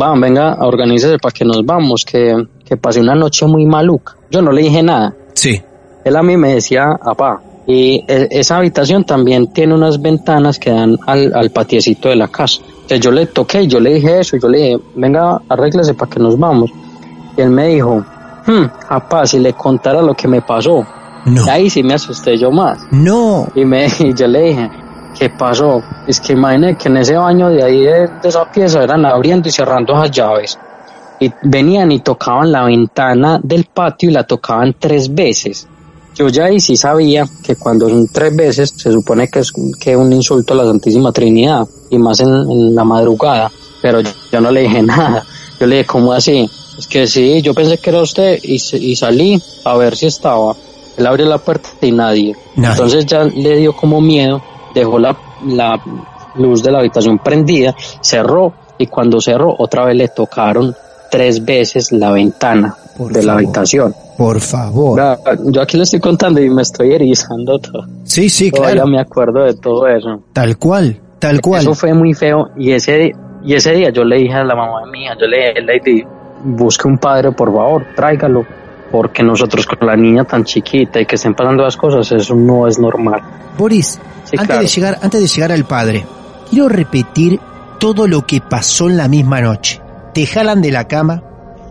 va, 0.00 0.18
venga, 0.18 0.56
organícese 0.58 1.18
para 1.18 1.30
que 1.30 1.44
nos 1.44 1.66
vamos, 1.66 2.06
que, 2.06 2.34
que 2.64 2.78
pasé 2.78 3.00
una 3.00 3.14
noche 3.14 3.44
muy 3.44 3.66
maluca. 3.66 4.16
Yo 4.30 4.40
no 4.40 4.52
le 4.52 4.62
dije 4.62 4.82
nada. 4.82 5.14
Sí. 5.34 5.60
Él 6.02 6.16
a 6.16 6.22
mí 6.22 6.38
me 6.38 6.54
decía, 6.54 6.98
papá, 7.04 7.42
Y 7.66 8.02
e- 8.08 8.28
esa 8.30 8.56
habitación 8.56 9.04
también 9.04 9.52
tiene 9.52 9.74
unas 9.74 10.00
ventanas 10.00 10.58
que 10.58 10.70
dan 10.70 10.96
al, 11.06 11.34
al 11.34 11.50
patiecito 11.50 12.08
de 12.08 12.16
la 12.16 12.28
casa. 12.28 12.62
Entonces 12.64 13.00
yo 13.00 13.10
le 13.10 13.26
toqué, 13.26 13.66
yo 13.66 13.80
le 13.80 13.92
dije 13.92 14.20
eso, 14.20 14.38
yo 14.38 14.48
le 14.48 14.58
dije, 14.58 14.78
venga, 14.96 15.42
arréglese 15.46 15.92
para 15.92 16.10
que 16.10 16.20
nos 16.20 16.38
vamos. 16.38 16.70
Y 17.36 17.42
él 17.42 17.50
me 17.50 17.66
dijo, 17.66 18.02
hmm, 18.46 18.64
papá, 18.88 19.26
si 19.26 19.38
le 19.38 19.52
contara 19.52 20.00
lo 20.00 20.14
que 20.14 20.26
me 20.26 20.40
pasó. 20.40 20.86
No. 21.28 21.46
Y 21.46 21.48
ahí 21.48 21.70
sí 21.70 21.82
me 21.82 21.94
asusté 21.94 22.38
yo 22.38 22.50
más. 22.50 22.78
No. 22.90 23.48
Y, 23.54 23.64
me, 23.64 23.86
y 23.98 24.14
yo 24.14 24.26
le 24.26 24.40
dije, 24.42 24.70
¿qué 25.18 25.30
pasó? 25.30 25.82
Es 26.06 26.20
que 26.20 26.32
imagínate 26.32 26.76
que 26.76 26.88
en 26.88 26.96
ese 26.98 27.16
baño 27.16 27.48
de 27.50 27.62
ahí 27.62 27.80
de, 27.80 28.08
de 28.22 28.28
esa 28.28 28.50
pieza 28.50 28.82
eran 28.82 29.04
abriendo 29.04 29.48
y 29.48 29.52
cerrando 29.52 29.94
esas 29.94 30.10
llaves. 30.10 30.58
Y 31.20 31.32
venían 31.42 31.90
y 31.90 32.00
tocaban 32.00 32.52
la 32.52 32.64
ventana 32.64 33.40
del 33.42 33.64
patio 33.64 34.10
y 34.10 34.12
la 34.12 34.24
tocaban 34.24 34.76
tres 34.78 35.12
veces. 35.12 35.66
Yo 36.14 36.28
ya 36.28 36.46
ahí 36.46 36.58
sí 36.58 36.76
sabía 36.76 37.24
que 37.44 37.56
cuando 37.56 37.88
son 37.88 38.08
tres 38.08 38.34
veces 38.34 38.74
se 38.76 38.90
supone 38.90 39.28
que 39.28 39.40
es 39.40 39.52
que 39.78 39.96
un 39.96 40.12
insulto 40.12 40.54
a 40.54 40.56
la 40.56 40.64
Santísima 40.64 41.12
Trinidad 41.12 41.66
y 41.90 41.98
más 41.98 42.20
en, 42.20 42.28
en 42.28 42.74
la 42.74 42.84
madrugada, 42.84 43.50
pero 43.80 44.00
yo, 44.00 44.10
yo 44.32 44.40
no 44.40 44.50
le 44.50 44.62
dije 44.62 44.82
nada. 44.82 45.24
Yo 45.60 45.66
le 45.66 45.76
dije, 45.76 45.86
¿cómo 45.86 46.12
así? 46.12 46.48
Es 46.78 46.86
que 46.86 47.06
sí, 47.06 47.42
yo 47.42 47.54
pensé 47.54 47.78
que 47.78 47.90
era 47.90 48.00
usted 48.00 48.38
y, 48.42 48.54
y 48.54 48.96
salí 48.96 49.42
a 49.64 49.76
ver 49.76 49.96
si 49.96 50.06
estaba. 50.06 50.54
Él 50.98 51.06
abrió 51.06 51.26
la 51.26 51.38
puerta 51.38 51.68
y 51.80 51.92
nadie. 51.92 52.36
Nadie. 52.56 52.70
Entonces 52.72 53.06
ya 53.06 53.24
le 53.24 53.56
dio 53.56 53.72
como 53.74 54.00
miedo, 54.00 54.42
dejó 54.74 54.98
la, 54.98 55.16
la 55.46 55.80
luz 56.34 56.62
de 56.62 56.72
la 56.72 56.80
habitación 56.80 57.18
prendida, 57.18 57.74
cerró 58.00 58.52
y 58.78 58.86
cuando 58.86 59.20
cerró 59.20 59.54
otra 59.58 59.84
vez 59.84 59.96
le 59.96 60.08
tocaron 60.08 60.74
tres 61.10 61.44
veces 61.44 61.92
la 61.92 62.10
ventana 62.10 62.74
Por 62.96 63.12
de 63.12 63.22
la 63.22 63.34
habitación. 63.34 63.94
Por 64.16 64.40
favor. 64.40 65.00
Yo 65.46 65.62
aquí 65.62 65.76
le 65.76 65.84
estoy 65.84 66.00
contando 66.00 66.40
y 66.40 66.50
me 66.50 66.62
estoy 66.62 66.92
erizando 66.92 67.58
todo. 67.58 67.86
Sí, 68.04 68.28
sí, 68.28 68.50
Todavía 68.50 68.74
claro. 68.74 68.88
me 68.88 69.00
acuerdo 69.00 69.44
de 69.44 69.54
todo 69.54 69.86
eso. 69.86 70.20
Tal 70.32 70.58
cual, 70.58 71.00
tal 71.18 71.40
cual. 71.40 71.62
Eso 71.62 71.74
fue 71.74 71.94
muy 71.94 72.14
feo 72.14 72.48
y 72.56 72.72
ese, 72.72 73.12
y 73.44 73.54
ese 73.54 73.72
día 73.72 73.90
yo 73.90 74.04
le 74.04 74.16
dije 74.16 74.34
a 74.34 74.44
la 74.44 74.54
mamá 74.54 74.84
mía, 74.90 75.16
yo 75.18 75.26
le 75.26 75.80
dije, 75.84 76.06
busque 76.44 76.88
un 76.88 76.98
padre 76.98 77.32
por 77.32 77.52
favor, 77.52 77.86
tráigalo, 77.94 78.44
porque 78.90 79.22
nosotros 79.22 79.66
con 79.66 79.86
la 79.86 79.96
niña 79.96 80.24
tan 80.24 80.44
chiquita 80.44 81.00
y 81.00 81.06
que 81.06 81.16
estén 81.16 81.34
pasando 81.34 81.62
las 81.62 81.76
cosas, 81.76 82.10
eso 82.12 82.34
no 82.34 82.66
es 82.66 82.78
normal. 82.78 83.20
Boris, 83.56 83.98
Sí, 84.24 84.36
antes, 84.36 84.46
claro. 84.46 84.62
de 84.62 84.68
llegar, 84.68 84.98
antes 85.02 85.20
de 85.22 85.26
llegar 85.26 85.52
al 85.52 85.64
padre, 85.64 86.06
quiero 86.50 86.68
repetir 86.68 87.40
todo 87.80 88.06
lo 88.06 88.26
que 88.26 88.40
pasó 88.42 88.88
en 88.90 88.98
la 88.98 89.08
misma 89.08 89.40
noche. 89.40 89.80
Te 90.12 90.26
jalan 90.26 90.60
de 90.60 90.70
la 90.70 90.86
cama, 90.86 91.22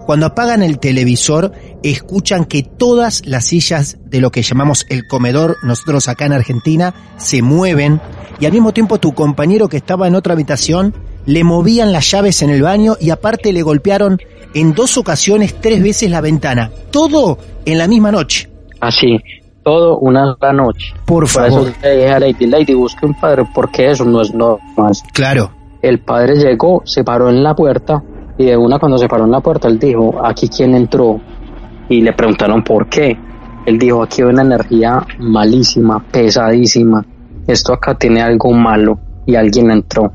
cuando 0.08 0.26
apagan 0.26 0.64
el 0.64 0.80
televisor, 0.80 1.52
escuchan 1.84 2.46
que 2.46 2.64
todas 2.64 3.26
las 3.26 3.46
sillas 3.46 3.98
de 4.06 4.22
lo 4.22 4.32
que 4.32 4.42
llamamos 4.42 4.86
el 4.90 5.06
comedor, 5.08 5.58
nosotros 5.64 6.08
acá 6.08 6.26
en 6.26 6.34
Argentina, 6.34 6.96
se 7.18 7.42
mueven 7.42 8.02
y 8.40 8.46
al 8.46 8.54
mismo 8.54 8.72
tiempo 8.74 9.00
tu 9.00 9.14
compañero 9.14 9.68
que 9.68 9.78
estaba 9.78 10.08
en 10.08 10.16
otra 10.16 10.34
habitación 10.34 10.96
le 11.28 11.44
movían 11.44 11.92
las 11.92 12.10
llaves 12.10 12.42
en 12.42 12.50
el 12.50 12.64
baño 12.64 12.96
y 13.00 13.12
aparte 13.12 13.54
le 13.54 13.62
golpearon 13.62 14.20
en 14.54 14.74
dos 14.74 14.98
ocasiones 14.98 15.56
tres 15.62 15.84
veces 15.84 16.10
la 16.10 16.22
ventana. 16.22 16.72
Todo 16.90 17.38
en 17.66 17.78
la 17.78 17.88
misma 17.88 18.12
noche. 18.12 18.50
Así, 18.80 19.18
todo 19.62 20.00
una 20.00 20.34
sola 20.34 20.54
noche. 20.54 20.94
Por 21.06 21.24
Por 21.24 21.28
favor. 21.28 21.50
eso 21.50 21.76
le 21.84 21.96
dije 21.98 22.10
a 22.10 22.20
Lady, 22.20 22.48
Lady, 22.48 22.74
busque 22.74 23.06
un 23.06 23.14
padre, 23.14 23.44
porque 23.54 23.92
eso 23.92 24.06
no 24.06 24.22
es 24.22 24.34
normal. 24.34 24.94
Claro. 25.14 25.52
El 25.82 26.00
padre 26.00 26.38
llegó, 26.38 26.82
se 26.86 27.04
paró 27.04 27.30
en 27.30 27.44
la 27.44 27.54
puerta 27.54 28.02
y 28.38 28.46
de 28.46 28.56
una 28.56 28.80
cuando 28.80 28.98
se 28.98 29.08
paró 29.08 29.26
en 29.26 29.32
la 29.32 29.42
puerta 29.42 29.68
él 29.68 29.78
dijo, 29.78 30.16
aquí 30.24 30.48
quién 30.48 30.76
entró 30.76 31.20
y 31.90 32.02
le 32.02 32.14
preguntaron 32.14 32.64
por 32.64 32.88
qué. 32.88 33.18
Él 33.66 33.78
dijo, 33.78 34.02
aquí 34.02 34.22
hay 34.22 34.30
una 34.30 34.44
energía 34.44 35.06
malísima, 35.20 36.02
pesadísima. 36.10 37.06
Esto 37.46 37.74
acá 37.74 37.96
tiene 37.96 38.22
algo 38.22 38.52
malo 38.54 38.98
y 39.26 39.36
alguien 39.36 39.72
entró. 39.72 40.12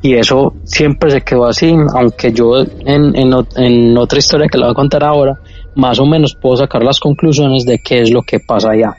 Y 0.00 0.14
eso 0.14 0.54
siempre 0.64 1.10
se 1.10 1.22
quedó 1.22 1.46
así, 1.46 1.74
aunque 1.94 2.32
yo 2.32 2.60
en, 2.60 3.16
en, 3.16 3.32
en 3.56 3.98
otra 3.98 4.18
historia 4.18 4.46
que 4.48 4.56
le 4.56 4.64
voy 4.64 4.70
a 4.72 4.74
contar 4.74 5.02
ahora, 5.02 5.38
más 5.74 5.98
o 5.98 6.06
menos 6.06 6.36
puedo 6.40 6.56
sacar 6.56 6.82
las 6.84 7.00
conclusiones 7.00 7.64
de 7.64 7.78
qué 7.84 8.02
es 8.02 8.10
lo 8.10 8.22
que 8.22 8.38
pasa 8.40 8.70
allá. 8.70 8.94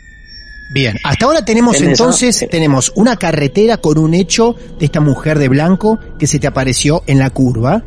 Bien, 0.73 0.97
hasta 1.03 1.25
ahora 1.25 1.43
tenemos 1.43 1.75
En 1.77 1.83
esa- 1.89 2.03
entonces, 2.03 2.45
tenemos 2.51 2.91
una 2.95 3.15
carretera 3.15 3.77
con 3.77 3.97
un 3.97 4.13
hecho 4.13 4.55
de 4.77 4.85
esta 4.85 4.99
mujer 4.99 5.39
de 5.39 5.47
blanco 5.49 5.97
que 6.19 6.27
se 6.27 6.37
te 6.37 6.47
apareció 6.47 7.01
en 7.07 7.17
la 7.17 7.29
curva. 7.31 7.81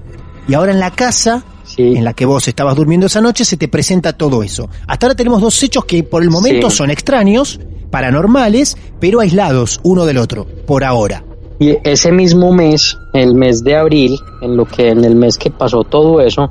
Y 0.48 0.54
ahora 0.54 0.72
en 0.72 0.80
la 0.80 0.90
casa, 0.90 1.44
Sí. 1.64 1.82
en 1.96 2.02
la 2.04 2.12
que 2.14 2.24
vos 2.26 2.48
estabas 2.48 2.74
durmiendo 2.74 3.06
esa 3.06 3.20
noche, 3.20 3.44
se 3.44 3.56
te 3.56 3.68
presenta 3.68 4.14
todo 4.14 4.42
eso. 4.42 4.68
Hasta 4.88 5.06
ahora 5.06 5.14
tenemos 5.14 5.40
dos 5.40 5.62
hechos 5.62 5.84
que 5.84 6.02
por 6.02 6.22
el 6.22 6.30
momento 6.30 6.70
Sí. 6.70 6.76
son 6.78 6.90
extraños, 6.90 7.60
paranormales, 7.90 8.76
pero 8.98 9.20
aislados 9.20 9.78
uno 9.84 10.04
del 10.04 10.18
otro, 10.18 10.44
por 10.66 10.82
ahora. 10.82 11.22
Y 11.58 11.76
ese 11.84 12.12
mismo 12.12 12.52
mes, 12.52 12.98
el 13.12 13.34
mes 13.34 13.62
de 13.62 13.76
abril, 13.76 14.18
en 14.40 14.56
lo 14.56 14.64
que 14.64 14.88
en 14.88 15.04
el 15.04 15.14
mes 15.14 15.38
que 15.38 15.50
pasó 15.50 15.84
todo 15.84 16.20
eso, 16.20 16.50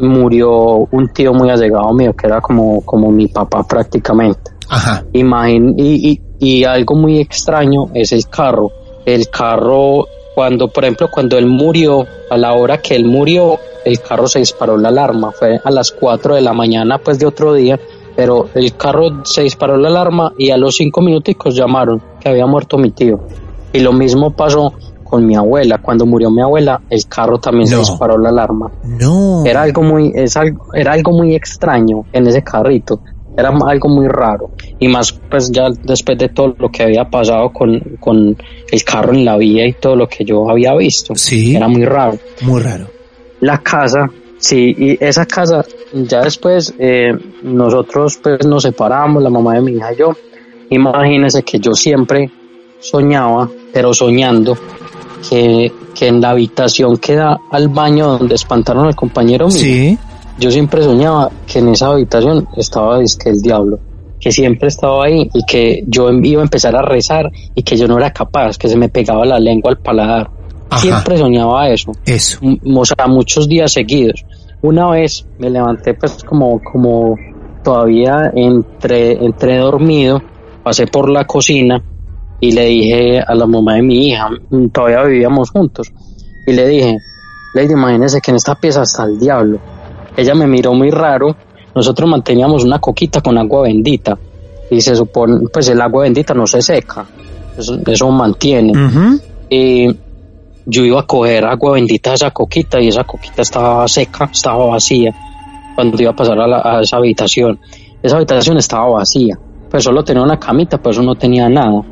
murió 0.00 0.88
un 0.90 1.08
tío 1.12 1.32
muy 1.32 1.50
allegado 1.50 1.92
mío, 1.92 2.14
que 2.14 2.26
era 2.26 2.40
como, 2.40 2.82
como 2.82 3.10
mi 3.10 3.28
papá 3.28 3.62
prácticamente. 3.62 4.52
Ajá. 4.68 5.04
Imagin 5.12 5.74
y, 5.78 6.10
y, 6.10 6.20
y 6.38 6.64
algo 6.64 6.96
muy 6.96 7.18
extraño 7.18 7.90
es 7.94 8.12
el 8.12 8.28
carro. 8.28 8.70
El 9.04 9.30
carro, 9.30 10.06
cuando, 10.34 10.68
por 10.68 10.84
ejemplo, 10.84 11.08
cuando 11.10 11.38
él 11.38 11.46
murió, 11.46 12.04
a 12.28 12.36
la 12.36 12.52
hora 12.54 12.78
que 12.78 12.96
él 12.96 13.06
murió, 13.06 13.58
el 13.84 14.00
carro 14.00 14.26
se 14.26 14.40
disparó 14.40 14.76
la 14.76 14.88
alarma. 14.88 15.30
Fue 15.32 15.60
a 15.62 15.70
las 15.70 15.92
4 15.92 16.34
de 16.34 16.40
la 16.40 16.52
mañana, 16.52 16.98
pues 16.98 17.18
de 17.18 17.26
otro 17.26 17.54
día, 17.54 17.78
pero 18.16 18.48
el 18.54 18.76
carro 18.76 19.24
se 19.24 19.42
disparó 19.42 19.76
la 19.76 19.88
alarma 19.88 20.32
y 20.36 20.50
a 20.50 20.56
los 20.56 20.74
cinco 20.76 21.02
minuticos 21.02 21.54
llamaron 21.54 22.02
que 22.18 22.28
había 22.28 22.46
muerto 22.46 22.78
mi 22.78 22.90
tío. 22.90 23.20
Y 23.76 23.80
lo 23.80 23.92
mismo 23.92 24.30
pasó 24.30 24.72
con 25.04 25.26
mi 25.26 25.36
abuela. 25.36 25.78
Cuando 25.78 26.04
murió 26.06 26.30
mi 26.30 26.42
abuela, 26.42 26.80
el 26.90 27.06
carro 27.06 27.38
también 27.38 27.70
No. 27.70 27.84
se 27.84 27.90
disparó 27.92 28.18
la 28.18 28.30
alarma. 28.30 28.70
No. 28.84 29.44
Era 29.44 29.62
algo 29.62 29.82
muy, 29.82 30.12
es 30.14 30.36
algo, 30.36 30.66
era 30.74 30.92
algo 30.92 31.12
muy 31.12 31.34
extraño 31.34 32.04
en 32.12 32.26
ese 32.26 32.42
carrito. 32.42 33.00
Era 33.36 33.50
algo 33.50 33.88
muy 33.90 34.08
raro. 34.08 34.50
Y 34.78 34.88
más, 34.88 35.12
pues 35.12 35.52
ya 35.52 35.68
después 35.84 36.16
de 36.16 36.30
todo 36.30 36.54
lo 36.58 36.70
que 36.70 36.84
había 36.84 37.04
pasado 37.04 37.52
con, 37.52 37.78
con 38.00 38.34
el 38.72 38.82
carro 38.84 39.12
en 39.12 39.26
la 39.26 39.36
vía 39.36 39.66
y 39.66 39.74
todo 39.74 39.94
lo 39.94 40.08
que 40.08 40.24
yo 40.24 40.48
había 40.50 40.74
visto. 40.74 41.14
Sí. 41.14 41.54
Era 41.54 41.68
muy 41.68 41.84
raro. 41.84 42.16
Muy 42.42 42.62
raro. 42.62 42.86
La 43.40 43.58
casa, 43.58 44.08
sí, 44.38 44.74
y 44.78 45.04
esa 45.04 45.26
casa, 45.26 45.62
ya 45.92 46.22
después, 46.22 46.72
eh, 46.78 47.12
nosotros 47.42 48.18
pues 48.22 48.46
nos 48.46 48.62
separamos, 48.62 49.22
la 49.22 49.28
mamá 49.28 49.52
de 49.54 49.60
mi 49.60 49.72
hija 49.72 49.92
y 49.92 49.96
yo. 49.98 50.12
Imagínense 50.70 51.42
que 51.42 51.58
yo 51.58 51.74
siempre 51.74 52.30
soñaba, 52.80 53.48
pero 53.72 53.92
soñando, 53.94 54.56
que, 55.28 55.72
que 55.94 56.06
en 56.08 56.20
la 56.20 56.30
habitación 56.30 56.96
que 56.98 57.16
da 57.16 57.38
al 57.50 57.68
baño 57.68 58.18
donde 58.18 58.34
espantaron 58.34 58.86
al 58.86 58.94
compañero 58.94 59.46
mío, 59.48 59.56
Sí. 59.58 59.98
yo 60.38 60.50
siempre 60.50 60.82
soñaba 60.82 61.30
que 61.46 61.58
en 61.60 61.68
esa 61.68 61.88
habitación 61.88 62.46
estaba 62.56 62.98
que 63.22 63.30
el 63.30 63.40
diablo, 63.40 63.78
que 64.20 64.30
siempre 64.30 64.68
estaba 64.68 65.04
ahí 65.04 65.28
y 65.34 65.44
que 65.46 65.82
yo 65.86 66.08
em- 66.08 66.24
iba 66.24 66.40
a 66.42 66.44
empezar 66.44 66.76
a 66.76 66.82
rezar 66.82 67.30
y 67.54 67.62
que 67.62 67.76
yo 67.76 67.88
no 67.88 67.96
era 67.98 68.12
capaz, 68.12 68.56
que 68.58 68.68
se 68.68 68.76
me 68.76 68.88
pegaba 68.88 69.24
la 69.24 69.38
lengua 69.40 69.70
al 69.70 69.78
paladar. 69.78 70.30
Ajá. 70.68 70.80
Siempre 70.80 71.16
soñaba 71.16 71.68
eso, 71.68 71.92
Eso. 72.04 72.38
o 72.42 72.84
sea, 72.84 73.06
muchos 73.06 73.48
días 73.48 73.72
seguidos. 73.72 74.24
Una 74.62 74.90
vez 74.90 75.24
me 75.38 75.48
levanté 75.48 75.94
pues 75.94 76.22
como, 76.24 76.60
como 76.62 77.14
todavía 77.62 78.32
entre, 78.34 79.12
entre 79.24 79.58
dormido, 79.58 80.20
pasé 80.62 80.86
por 80.86 81.08
la 81.08 81.24
cocina 81.24 81.82
y 82.40 82.52
le 82.52 82.64
dije 82.66 83.20
a 83.26 83.34
la 83.34 83.46
mamá 83.46 83.74
de 83.74 83.82
mi 83.82 84.08
hija, 84.08 84.28
mm, 84.50 84.66
todavía 84.68 85.02
vivíamos 85.04 85.50
juntos, 85.50 85.92
y 86.46 86.52
le 86.52 86.66
dije, 86.68 86.96
Lady, 87.54 87.72
imagínese 87.72 88.20
que 88.20 88.30
en 88.30 88.36
esta 88.36 88.54
pieza 88.54 88.82
está 88.82 89.04
el 89.04 89.18
diablo. 89.18 89.58
Ella 90.16 90.34
me 90.34 90.46
miró 90.46 90.74
muy 90.74 90.90
raro, 90.90 91.36
nosotros 91.74 92.08
manteníamos 92.08 92.64
una 92.64 92.78
coquita 92.78 93.20
con 93.20 93.36
agua 93.38 93.62
bendita, 93.62 94.18
y 94.70 94.80
se 94.80 94.94
supone, 94.96 95.46
pues 95.52 95.68
el 95.68 95.80
agua 95.80 96.02
bendita 96.04 96.34
no 96.34 96.46
se 96.46 96.60
seca, 96.62 97.06
eso, 97.56 97.78
eso 97.86 98.10
mantiene. 98.10 98.72
Y 99.48 99.86
yo 100.66 100.84
iba 100.84 101.00
a 101.00 101.06
coger 101.06 101.44
agua 101.44 101.72
bendita 101.74 102.10
de 102.10 102.16
esa 102.16 102.30
coquita 102.32 102.80
y 102.80 102.88
esa 102.88 103.04
coquita 103.04 103.42
estaba 103.42 103.86
seca, 103.88 104.28
estaba 104.32 104.66
vacía 104.66 105.14
cuando 105.74 106.00
iba 106.02 106.10
a 106.10 106.16
pasar 106.16 106.38
a, 106.40 106.46
la- 106.46 106.62
a 106.64 106.80
esa 106.82 106.96
habitación. 106.96 107.58
Esa 108.02 108.16
habitación 108.16 108.56
estaba 108.58 108.88
vacía, 108.88 109.38
pues 109.70 109.84
solo 109.84 110.02
tenía 110.04 110.22
una 110.22 110.38
camita, 110.38 110.78
pues 110.78 110.96
eso 110.96 111.04
no 111.04 111.14
tenía 111.14 111.48
nada. 111.48 111.82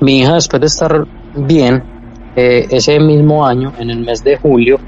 Mi 0.00 0.18
hija 0.20 0.34
después 0.34 0.60
de 0.60 0.66
estar 0.66 1.06
bien, 1.34 1.82
eh, 2.36 2.66
ese 2.70 2.98
mismo 3.00 3.44
año, 3.46 3.72
en 3.78 3.90
el 3.90 4.00
mes 4.00 4.22
de 4.22 4.36
julio, 4.36 4.78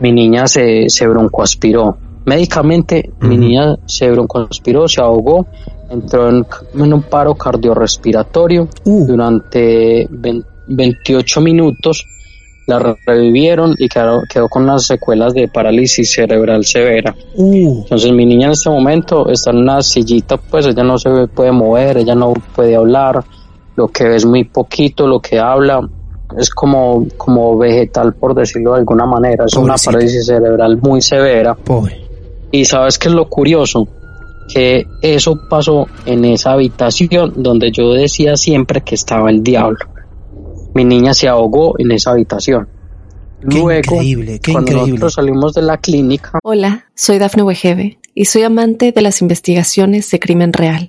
mi 0.00 0.12
niña 0.12 0.46
se, 0.46 0.88
se 0.88 1.06
broncoaspiró. 1.08 1.96
Médicamente, 2.24 3.10
mi 3.20 3.36
niña 3.36 3.76
se 3.86 4.10
broncoaspiró, 4.10 4.86
se 4.86 5.00
ahogó, 5.00 5.46
entró 5.90 6.28
en, 6.28 6.46
en 6.74 6.92
un 6.92 7.02
paro 7.02 7.34
cardiorrespiratorio 7.34 8.68
Uh. 8.84 9.06
durante 9.06 10.06
vein- 10.10 10.44
28 10.68 11.40
minutos 11.40 12.04
la 12.66 12.94
revivieron 13.06 13.74
y 13.78 13.88
quedó, 13.88 14.20
quedó 14.30 14.46
con 14.50 14.64
unas 14.64 14.84
secuelas 14.86 15.32
de 15.32 15.48
parálisis 15.48 16.12
cerebral 16.12 16.66
severa. 16.66 17.14
Uh, 17.34 17.80
Entonces 17.84 18.12
mi 18.12 18.26
niña 18.26 18.48
en 18.48 18.52
este 18.52 18.68
momento 18.68 19.30
está 19.30 19.50
en 19.50 19.56
una 19.58 19.80
sillita, 19.80 20.36
pues 20.36 20.66
ella 20.66 20.84
no 20.84 20.98
se 20.98 21.08
puede 21.28 21.50
mover, 21.50 21.96
ella 21.96 22.14
no 22.14 22.34
puede 22.54 22.76
hablar, 22.76 23.24
lo 23.78 23.88
que 23.88 24.04
ve 24.08 24.16
es 24.16 24.26
muy 24.26 24.42
poquito, 24.44 25.06
lo 25.06 25.20
que 25.20 25.38
habla 25.38 25.88
es 26.36 26.50
como, 26.50 27.06
como 27.16 27.56
vegetal 27.56 28.12
por 28.14 28.34
decirlo 28.34 28.72
de 28.72 28.80
alguna 28.80 29.06
manera, 29.06 29.44
es 29.46 29.54
una 29.54 29.76
parálisis 29.76 30.26
cerebral 30.26 30.78
muy 30.82 31.00
severa. 31.00 31.54
pobre. 31.54 31.96
Y 32.50 32.64
sabes 32.64 32.98
qué 32.98 33.08
es 33.08 33.14
lo 33.14 33.28
curioso, 33.28 33.86
que 34.52 34.84
eso 35.00 35.38
pasó 35.48 35.86
en 36.06 36.24
esa 36.24 36.52
habitación 36.52 37.34
donde 37.36 37.70
yo 37.70 37.92
decía 37.92 38.36
siempre 38.36 38.80
que 38.80 38.96
estaba 38.96 39.30
el 39.30 39.42
diablo. 39.44 39.78
Mi 40.74 40.84
niña 40.84 41.14
se 41.14 41.28
ahogó 41.28 41.74
en 41.78 41.92
esa 41.92 42.10
habitación. 42.10 42.68
Qué 43.40 43.58
Luego, 43.60 43.94
increíble, 43.94 44.40
qué 44.40 44.52
cuando 44.52 44.72
increíble. 44.72 44.90
nosotros 44.90 45.14
salimos 45.14 45.54
de 45.54 45.62
la 45.62 45.76
clínica, 45.78 46.40
Hola, 46.42 46.86
soy 46.96 47.18
Dafne 47.18 47.44
Wegebe 47.44 47.98
y 48.14 48.24
soy 48.24 48.42
amante 48.42 48.90
de 48.90 49.00
las 49.02 49.22
investigaciones 49.22 50.10
de 50.10 50.18
crimen 50.18 50.52
real. 50.52 50.88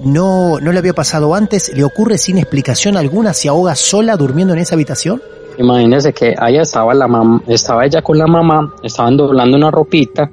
no, 0.00 0.58
no 0.60 0.72
le 0.72 0.78
había 0.78 0.92
pasado 0.92 1.34
antes, 1.34 1.72
le 1.74 1.84
ocurre 1.84 2.18
sin 2.18 2.38
explicación 2.38 2.96
alguna, 2.96 3.32
se 3.32 3.48
ahoga 3.48 3.74
sola 3.74 4.16
durmiendo 4.16 4.52
en 4.54 4.60
esa 4.60 4.74
habitación. 4.74 5.22
imagínense 5.58 6.12
que 6.12 6.34
allá 6.38 6.62
estaba 6.62 6.92
la 6.94 7.06
mam- 7.08 7.42
estaba 7.46 7.84
ella 7.86 8.02
con 8.02 8.18
la 8.18 8.26
mamá, 8.26 8.74
estaban 8.82 9.16
doblando 9.16 9.56
una 9.56 9.70
ropita 9.70 10.30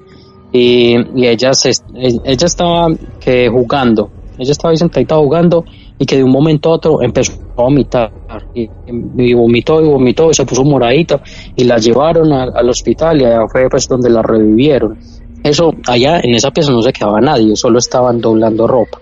y, 0.52 0.95
y 1.15 1.28
ella 1.28 1.54
se, 1.54 1.71
ella 1.95 2.45
estaba 2.45 2.88
que 3.19 3.47
jugando, 3.49 4.12
ella 4.38 4.52
estaba 4.52 4.71
ahí 4.71 4.78
sentadita 4.78 5.15
jugando 5.15 5.63
y 5.97 6.06
que 6.06 6.17
de 6.17 6.23
un 6.23 6.32
momento 6.32 6.69
a 6.69 6.73
otro 6.73 7.02
empezó 7.02 7.34
a 7.56 7.62
vomitar 7.62 8.12
y, 8.54 8.67
vomitó 9.34 9.82
y 9.82 9.86
vomitó 9.86 10.30
y 10.32 10.34
se 10.34 10.45
puso 10.45 10.63
moradita 10.65 11.21
y 11.56 11.63
la 11.63 11.78
llevaron 11.78 12.34
al 12.34 12.69
hospital 12.69 13.21
y 13.21 13.26
allá 13.26 13.47
fue 13.47 13.69
pues 13.69 13.88
donde 13.88 14.10
la 14.10 14.21
revivieron. 14.21 14.97
Eso 15.43 15.73
allá 15.88 16.19
en 16.19 16.34
esa 16.36 16.52
pieza 16.52 16.71
no 16.71 16.82
se 16.82 16.91
quedaba 16.91 17.21
nadie, 17.21 17.56
solo 17.56 17.80
estaban 17.80 18.19
doblando 18.19 18.67
ropa. 18.67 18.99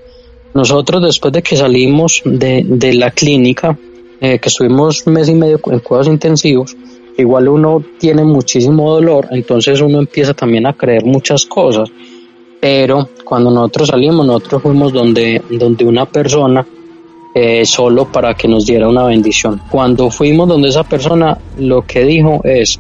Nosotros 0.54 1.02
después 1.02 1.32
de 1.34 1.42
que 1.42 1.56
salimos 1.56 2.22
de, 2.26 2.94
la 2.94 3.12
clínica, 3.12 3.78
eh, 4.20 4.40
que 4.40 4.50
estuvimos 4.50 5.08
mes 5.08 5.30
y 5.30 5.36
medio 5.36 5.60
en 5.68 5.80
cuidados 5.80 6.08
intensivos, 6.08 6.76
igual 7.18 7.48
uno 7.48 7.84
tiene 7.98 8.24
muchísimo 8.26 8.92
dolor, 8.92 9.28
entonces 9.32 9.80
uno 9.80 10.00
empieza 10.00 10.34
también 10.34 10.68
a 10.68 10.74
creer 10.74 11.06
muchas 11.06 11.46
cosas. 11.46 11.90
Pero 12.60 13.10
cuando 13.24 13.50
nosotros 13.50 13.88
salimos, 13.88 14.26
nosotros 14.26 14.62
fuimos 14.62 14.94
donde, 14.94 15.42
donde 15.50 15.86
una 15.86 16.06
persona 16.06 16.66
eh, 17.34 17.66
solo 17.66 18.12
para 18.12 18.34
que 18.34 18.48
nos 18.48 18.66
diera 18.66 18.90
una 18.90 19.06
bendición. 19.06 19.62
Cuando 19.72 20.12
fuimos 20.12 20.50
donde 20.50 20.68
esa 20.68 20.84
persona, 20.84 21.38
lo 21.58 21.84
que 21.84 22.04
dijo 22.04 22.42
es, 22.44 22.80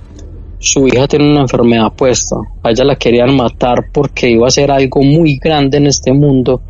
su 0.59 0.87
hija 0.87 1.07
tiene 1.07 1.31
una 1.31 1.41
enfermedad 1.41 1.93
puesta, 1.93 2.35
ella 2.63 2.83
la 2.83 2.95
querían 2.97 3.35
matar 3.35 3.85
porque 3.91 4.29
iba 4.29 4.47
a 4.47 4.51
ser 4.51 4.69
algo 4.69 5.01
muy 5.01 5.37
grande 5.37 5.77
en 5.77 5.87
este 5.87 6.11
mundo 6.11 6.61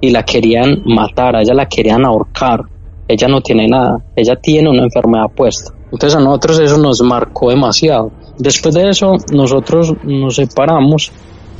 y 0.00 0.10
la 0.10 0.22
querían 0.24 0.82
matar, 0.84 1.36
a 1.36 1.42
ella 1.42 1.54
la 1.54 1.66
querían 1.66 2.04
ahorcar, 2.04 2.62
ella 3.08 3.28
no 3.28 3.40
tiene 3.40 3.66
nada, 3.68 4.02
ella 4.14 4.36
tiene 4.36 4.68
una 4.70 4.82
enfermedad 4.84 5.28
puesta. 5.34 5.72
Entonces 5.92 6.16
a 6.16 6.20
nosotros 6.20 6.58
eso 6.58 6.78
nos 6.78 7.00
marcó 7.02 7.50
demasiado. 7.50 8.10
Después 8.38 8.74
de 8.74 8.90
eso 8.90 9.16
nosotros 9.32 9.94
nos 10.04 10.34
separamos, 10.36 11.10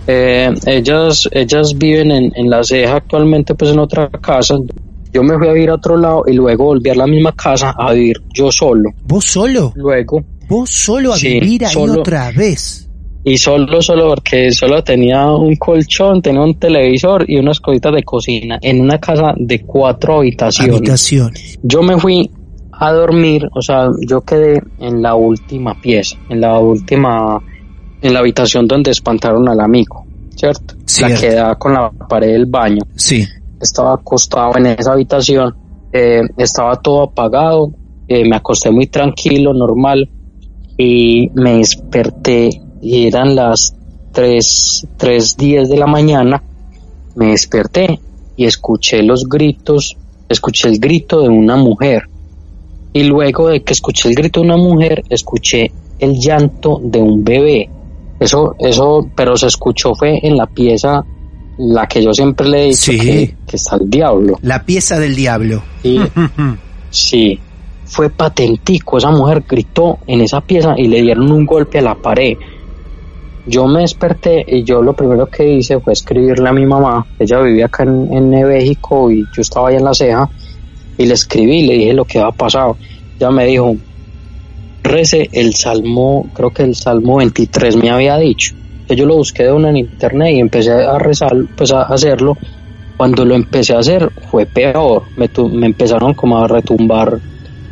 eh, 0.07 0.53
ellas, 0.67 1.29
ellas 1.33 1.77
viven 1.77 2.11
en, 2.11 2.33
en 2.37 2.51
la 2.51 2.63
ceja 2.63 2.97
actualmente 2.97 3.55
pues 3.55 3.73
en 3.73 3.79
otra 3.79 4.09
casa, 4.11 4.57
yo 5.13 5.23
me 5.23 5.39
fui 5.39 5.49
a 5.49 5.53
vivir 5.53 5.71
a 5.71 5.75
otro 5.75 5.97
lado 5.97 6.25
y 6.27 6.33
luego 6.35 6.65
volví 6.65 6.91
a 6.91 6.95
la 6.95 7.07
misma 7.07 7.33
casa 7.33 7.75
a 7.77 7.93
vivir 7.93 8.17
yo 8.35 8.51
solo. 8.53 8.91
¿Vos 9.05 9.25
solo? 9.25 9.73
Luego 9.77 10.23
¿Vos 10.49 10.71
solo 10.71 11.13
a 11.13 11.17
Sí, 11.17 11.41
vivir 11.41 11.65
ahí 11.65 11.73
solo. 11.73 12.01
otra 12.01 12.31
vez? 12.31 12.86
Y 13.29 13.39
solo, 13.39 13.83
solo 13.83 14.11
porque 14.11 14.53
solo 14.53 14.85
tenía 14.85 15.27
un 15.27 15.57
colchón, 15.57 16.23
tenía 16.23 16.43
un 16.43 16.61
televisor 16.61 17.25
y 17.29 17.39
unas 17.39 17.59
cositas 17.59 17.93
de 17.93 18.05
cocina 18.05 18.57
en 18.63 18.81
una 18.81 19.01
casa 19.01 19.35
de 19.37 19.63
cuatro 19.63 20.19
habitaciones. 20.19 20.77
Habitaciones. 20.77 21.59
Yo 21.61 21.83
me 21.83 21.99
fui 21.99 22.31
a 22.71 22.93
dormir, 22.93 23.49
o 23.53 23.61
sea, 23.61 23.89
yo 24.09 24.21
quedé 24.21 24.63
en 24.79 25.03
la 25.03 25.17
última 25.17 25.75
pieza, 25.81 26.17
en 26.29 26.41
la 26.41 26.61
última, 26.61 27.43
en 28.01 28.15
la 28.15 28.21
habitación 28.21 28.69
donde 28.69 28.93
espantaron 28.93 29.49
al 29.49 29.59
amigo, 29.59 30.07
¿cierto? 30.37 30.77
La 30.77 30.83
Cierto. 30.87 31.21
que 31.21 31.31
da 31.33 31.57
con 31.57 31.73
la 31.75 31.91
pared 31.91 32.29
del 32.29 32.47
baño. 32.47 32.85
Sí. 32.95 33.27
Estaba 33.61 33.95
acostado 33.95 34.57
en 34.57 34.67
esa 34.67 34.93
habitación, 34.93 35.53
eh, 35.93 36.21
estaba 36.39 36.77
todo 36.77 37.03
apagado, 37.03 37.73
eh, 38.07 38.25
me 38.25 38.37
acosté 38.37 38.71
muy 38.71 38.87
tranquilo, 38.87 39.53
normal, 39.53 40.09
y 40.79 41.29
me 41.35 41.57
desperté 41.57 42.63
y 42.83 43.07
eran 43.07 43.35
las 43.35 43.75
3, 44.13 44.87
3.10 44.99 45.69
de 45.69 45.77
la 45.77 45.87
mañana, 45.87 46.43
me 47.15 47.27
desperté 47.31 48.01
y 48.37 48.45
escuché 48.45 49.03
los 49.03 49.29
gritos, 49.29 49.97
escuché 50.29 50.69
el 50.69 50.79
grito 50.79 51.21
de 51.23 51.29
una 51.29 51.57
mujer. 51.57 52.09
Y 52.93 53.03
luego 53.05 53.49
de 53.49 53.63
que 53.63 53.73
escuché 53.75 54.09
el 54.09 54.15
grito 54.15 54.41
de 54.41 54.47
una 54.47 54.57
mujer, 54.57 55.03
escuché 55.11 55.71
el 55.99 56.19
llanto 56.19 56.81
de 56.83 56.99
un 57.01 57.23
bebé. 57.25 57.69
Eso, 58.19 58.55
eso, 58.59 59.07
pero 59.15 59.37
se 59.37 59.47
escuchó 59.49 59.95
fue 59.95 60.19
en 60.23 60.37
la 60.37 60.47
pieza, 60.47 61.05
la 61.59 61.87
que 61.87 62.03
yo 62.03 62.13
siempre 62.15 62.49
le 62.49 62.63
he 62.63 62.67
dicho 62.69 62.93
Sí. 62.93 62.99
que, 62.99 63.35
que 63.47 63.57
está 63.57 63.77
el 63.77 63.91
diablo. 63.91 64.39
La 64.43 64.65
pieza 64.65 64.99
del 64.99 65.15
diablo. 65.15 65.63
Y 65.83 65.99
sí, 66.91 67.39
fue 67.85 68.09
patentico. 68.11 68.97
Esa 68.99 69.11
mujer 69.11 69.45
gritó 69.47 69.99
en 70.07 70.23
esa 70.23 70.41
pieza 70.41 70.75
y 70.77 70.89
le 70.89 71.03
dieron 71.03 71.31
un 71.31 71.45
golpe 71.45 71.79
a 71.79 71.83
la 71.83 71.95
pared. 71.95 72.37
Yo 73.47 73.67
me 73.67 73.81
desperté 73.81 74.45
y 74.47 74.65
yo 74.65 74.83
lo 74.83 74.95
primero 74.95 75.27
que 75.29 75.49
hice 75.49 75.81
fue 75.81 75.93
escribirle 75.95 76.49
a 76.49 76.53
mi 76.53 76.67
mamá. 76.67 77.07
Ella 77.19 77.41
vivía 77.41 77.67
acá 77.67 77.85
en, 77.85 78.13
en 78.13 78.29
México 78.31 79.11
y 79.11 79.21
yo 79.35 79.41
estaba 79.41 79.69
ahí 79.71 79.77
en 79.77 79.85
la 79.85 79.95
ceja. 79.95 80.29
Y 80.97 81.07
le 81.07 81.15
escribí, 81.15 81.67
le 81.67 81.75
dije 81.75 81.95
lo 81.95 82.05
que 82.07 82.19
había 82.21 82.33
pasado. 82.33 82.79
Ella 83.19 83.31
me 83.31 83.47
dijo, 83.47 83.75
rece 84.83 85.29
el 85.33 85.55
salmo, 85.55 86.31
creo 86.35 86.51
que 86.51 86.63
el 86.63 86.75
salmo 86.75 87.17
23 87.17 87.77
me 87.77 87.91
había 87.91 88.17
dicho. 88.19 88.53
Yo 88.89 89.05
lo 89.05 89.17
busqué 89.17 89.45
de 89.45 89.51
en 89.51 89.77
internet 89.77 90.35
y 90.35 90.41
empecé 90.41 90.73
a 90.73 90.99
rezar, 90.99 91.33
pues 91.57 91.73
a 91.73 91.83
hacerlo. 91.83 92.37
Cuando 92.97 93.25
lo 93.25 93.35
empecé 93.35 93.75
a 93.75 93.81
hacer 93.81 94.11
fue 94.31 94.47
peor. 94.47 95.09
Me, 95.17 95.29
tu- 95.29 95.49
me 95.49 95.67
empezaron 95.67 96.15
como 96.15 96.39
a 96.39 96.49
retumbar 96.49 97.21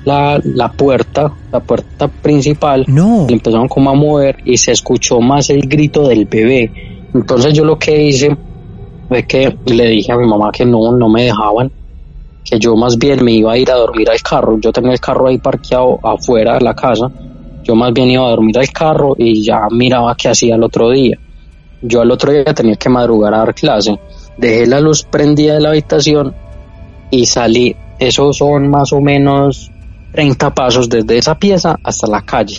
la, 0.04 0.40
la 0.44 0.70
puerta, 0.72 1.32
la 1.52 1.60
puerta 1.60 2.08
principal. 2.08 2.84
No. 2.88 3.26
Le 3.28 3.34
empezaron 3.34 3.68
como 3.68 3.90
a 3.90 3.94
mover 3.94 4.36
y 4.44 4.56
se 4.56 4.72
escuchó 4.72 5.20
más 5.20 5.50
el 5.50 5.62
grito 5.62 6.08
del 6.08 6.26
bebé. 6.26 6.70
Entonces 7.14 7.54
yo 7.54 7.64
lo 7.64 7.78
que 7.78 8.02
hice 8.02 8.36
fue 9.08 9.24
que 9.24 9.56
le 9.66 9.88
dije 9.88 10.12
a 10.12 10.16
mi 10.16 10.26
mamá 10.26 10.50
que 10.52 10.64
no, 10.64 10.92
no 10.92 11.08
me 11.08 11.24
dejaban, 11.24 11.70
que 12.44 12.58
yo 12.58 12.76
más 12.76 12.98
bien 12.98 13.24
me 13.24 13.32
iba 13.32 13.52
a 13.52 13.58
ir 13.58 13.70
a 13.70 13.74
dormir 13.74 14.10
al 14.10 14.20
carro. 14.20 14.58
Yo 14.58 14.72
tenía 14.72 14.92
el 14.92 15.00
carro 15.00 15.28
ahí 15.28 15.38
parqueado 15.38 15.98
afuera 16.02 16.54
de 16.54 16.64
la 16.64 16.74
casa. 16.74 17.10
Yo 17.62 17.74
más 17.74 17.92
bien 17.92 18.10
iba 18.10 18.26
a 18.26 18.30
dormir 18.30 18.58
al 18.58 18.70
carro 18.70 19.14
y 19.16 19.42
ya 19.42 19.68
miraba 19.70 20.14
qué 20.14 20.28
hacía 20.28 20.56
el 20.56 20.62
otro 20.62 20.90
día. 20.90 21.18
Yo 21.80 22.00
al 22.00 22.10
otro 22.10 22.32
día 22.32 22.44
tenía 22.44 22.76
que 22.76 22.88
madrugar 22.88 23.34
a 23.34 23.38
dar 23.38 23.54
clase. 23.54 23.98
Dejé 24.36 24.66
la 24.66 24.80
luz 24.80 25.04
prendida 25.04 25.54
de 25.54 25.60
la 25.60 25.68
habitación 25.70 26.34
y 27.10 27.26
salí. 27.26 27.76
Esos 27.98 28.38
son 28.38 28.68
más 28.68 28.92
o 28.92 29.00
menos 29.00 29.70
30 30.14 30.54
pasos 30.54 30.88
desde 30.88 31.18
esa 31.18 31.34
pieza 31.34 31.76
hasta 31.82 32.06
la 32.06 32.22
calle. 32.22 32.58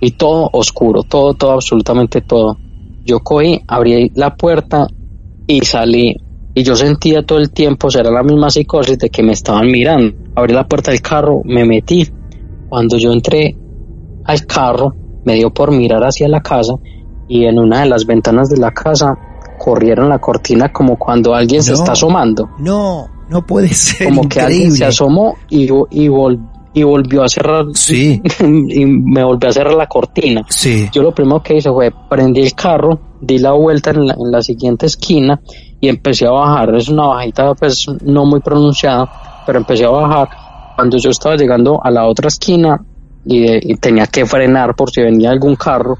Y 0.00 0.10
todo 0.12 0.50
oscuro, 0.52 1.02
todo, 1.02 1.32
todo, 1.32 1.52
absolutamente 1.52 2.20
todo. 2.20 2.58
Yo 3.04 3.20
cogí, 3.20 3.58
abrí 3.66 4.12
la 4.14 4.36
puerta 4.36 4.86
y 5.46 5.62
salí. 5.62 6.14
Y 6.54 6.62
yo 6.62 6.76
sentía 6.76 7.22
todo 7.24 7.38
el 7.38 7.50
tiempo, 7.50 7.90
será 7.90 8.10
la 8.10 8.22
misma 8.22 8.50
psicosis 8.50 8.98
de 8.98 9.08
que 9.08 9.22
me 9.22 9.32
estaban 9.32 9.68
mirando. 9.68 10.14
Abrí 10.34 10.52
la 10.52 10.68
puerta 10.68 10.90
del 10.90 11.00
carro, 11.00 11.40
me 11.44 11.64
metí. 11.64 12.06
Cuando 12.68 12.98
yo 12.98 13.12
entré 13.12 13.56
al 14.24 14.44
carro, 14.44 14.92
me 15.24 15.36
dio 15.36 15.54
por 15.54 15.72
mirar 15.72 16.02
hacia 16.02 16.28
la 16.28 16.42
casa 16.42 16.74
y 17.28 17.46
en 17.46 17.58
una 17.58 17.80
de 17.80 17.88
las 17.88 18.04
ventanas 18.04 18.50
de 18.50 18.58
la 18.58 18.72
casa 18.72 19.16
corrieron 19.58 20.10
la 20.10 20.18
cortina 20.18 20.70
como 20.70 20.98
cuando 20.98 21.34
alguien 21.34 21.62
se 21.62 21.72
está 21.72 21.92
asomando. 21.92 22.50
No, 22.58 23.08
no 23.32 23.44
puede 23.46 23.68
ser. 23.68 24.06
Como 24.08 24.28
que 24.28 24.40
alguien 24.40 24.70
se 24.72 24.84
asomó 24.84 25.36
y, 25.48 25.64
y, 25.64 26.08
vol- 26.08 26.48
y 26.74 26.82
volvió 26.84 27.22
a 27.24 27.28
cerrar 27.28 27.64
Sí. 27.74 28.22
y 28.40 28.84
me 28.86 29.24
volvió 29.24 29.48
a 29.48 29.52
cerrar 29.52 29.74
la 29.74 29.86
cortina. 29.86 30.42
Sí. 30.48 30.88
Yo 30.92 31.02
lo 31.02 31.12
primero 31.12 31.42
que 31.42 31.56
hice 31.56 31.70
fue 31.70 31.90
prendí 32.08 32.40
el 32.42 32.54
carro, 32.54 32.98
di 33.20 33.38
la 33.38 33.52
vuelta 33.52 33.90
en 33.90 34.06
la, 34.06 34.14
en 34.14 34.30
la 34.30 34.40
siguiente 34.42 34.86
esquina 34.86 35.40
y 35.80 35.88
empecé 35.88 36.26
a 36.26 36.30
bajar. 36.30 36.74
Es 36.76 36.88
una 36.88 37.06
bajita 37.08 37.54
pues 37.54 37.86
no 38.04 38.24
muy 38.24 38.40
pronunciada, 38.40 39.42
pero 39.46 39.58
empecé 39.58 39.84
a 39.84 39.90
bajar. 39.90 40.28
Cuando 40.76 40.96
yo 40.98 41.10
estaba 41.10 41.36
llegando 41.36 41.80
a 41.84 41.90
la 41.90 42.06
otra 42.06 42.28
esquina 42.28 42.80
y, 43.24 43.72
y 43.72 43.76
tenía 43.76 44.06
que 44.06 44.24
frenar 44.26 44.74
por 44.74 44.90
si 44.90 45.00
venía 45.02 45.30
algún 45.30 45.56
carro, 45.56 45.96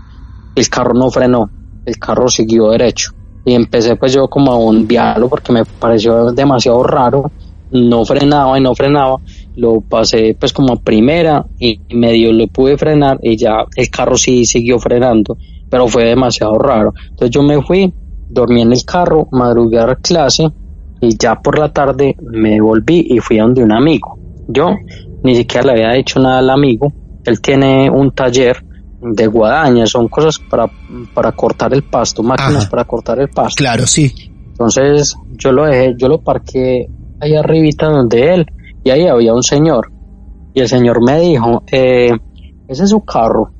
el 0.54 0.68
carro 0.68 0.94
no 0.94 1.10
frenó, 1.10 1.48
el 1.84 1.98
carro 1.98 2.28
siguió 2.28 2.70
derecho. 2.70 3.12
Y 3.44 3.54
empecé 3.54 3.96
pues 3.96 4.12
yo 4.12 4.28
como 4.28 4.52
a 4.52 4.56
bombearlo 4.56 5.28
porque 5.28 5.52
me 5.52 5.64
pareció 5.64 6.32
demasiado 6.32 6.82
raro. 6.82 7.30
No 7.70 8.04
frenaba 8.04 8.58
y 8.58 8.62
no 8.62 8.74
frenaba. 8.74 9.16
Lo 9.56 9.80
pasé 9.80 10.36
pues 10.38 10.52
como 10.52 10.74
a 10.74 10.76
primera 10.76 11.44
y 11.58 11.80
medio 11.94 12.32
lo 12.32 12.46
pude 12.46 12.76
frenar 12.76 13.18
y 13.22 13.36
ya 13.36 13.64
el 13.74 13.88
carro 13.88 14.16
sí 14.16 14.44
siguió 14.44 14.78
frenando, 14.78 15.36
pero 15.68 15.88
fue 15.88 16.04
demasiado 16.04 16.58
raro. 16.58 16.92
Entonces 17.10 17.30
yo 17.30 17.42
me 17.42 17.62
fui, 17.62 17.92
dormí 18.28 18.62
en 18.62 18.72
el 18.72 18.84
carro, 18.84 19.28
madrugué 19.32 19.78
clase 20.02 20.48
y 21.00 21.16
ya 21.18 21.34
por 21.34 21.58
la 21.58 21.70
tarde 21.70 22.14
me 22.20 22.60
volví 22.60 23.06
y 23.10 23.18
fui 23.18 23.38
a 23.38 23.42
donde 23.42 23.64
un 23.64 23.72
amigo. 23.72 24.18
Yo 24.48 24.70
ni 25.24 25.34
siquiera 25.34 25.66
le 25.66 25.72
había 25.72 25.92
dicho 25.92 26.20
nada 26.20 26.38
al 26.38 26.50
amigo. 26.50 26.92
Él 27.24 27.40
tiene 27.40 27.90
un 27.90 28.12
taller 28.12 28.64
de 29.02 29.26
guadañas, 29.26 29.90
son 29.90 30.08
cosas 30.08 30.38
para, 30.38 30.70
para 31.12 31.32
cortar 31.32 31.74
el 31.74 31.82
pasto, 31.82 32.22
máquinas 32.22 32.62
Ajá. 32.62 32.70
para 32.70 32.84
cortar 32.84 33.18
el 33.20 33.28
pasto. 33.28 33.56
Claro, 33.56 33.86
sí. 33.86 34.12
Entonces 34.52 35.16
yo 35.32 35.50
lo 35.52 35.64
dejé, 35.66 35.94
yo 35.98 36.08
lo 36.08 36.20
parqué 36.20 36.88
ahí 37.20 37.34
arribita 37.34 37.86
donde 37.88 38.34
él 38.34 38.46
y 38.84 38.90
ahí 38.90 39.06
había 39.06 39.32
un 39.34 39.42
señor 39.42 39.90
y 40.54 40.60
el 40.60 40.68
señor 40.68 41.02
me 41.04 41.18
dijo, 41.20 41.62
eh, 41.72 42.10
ese 42.68 42.84
es 42.84 42.90
su 42.90 43.00
carro. 43.00 43.50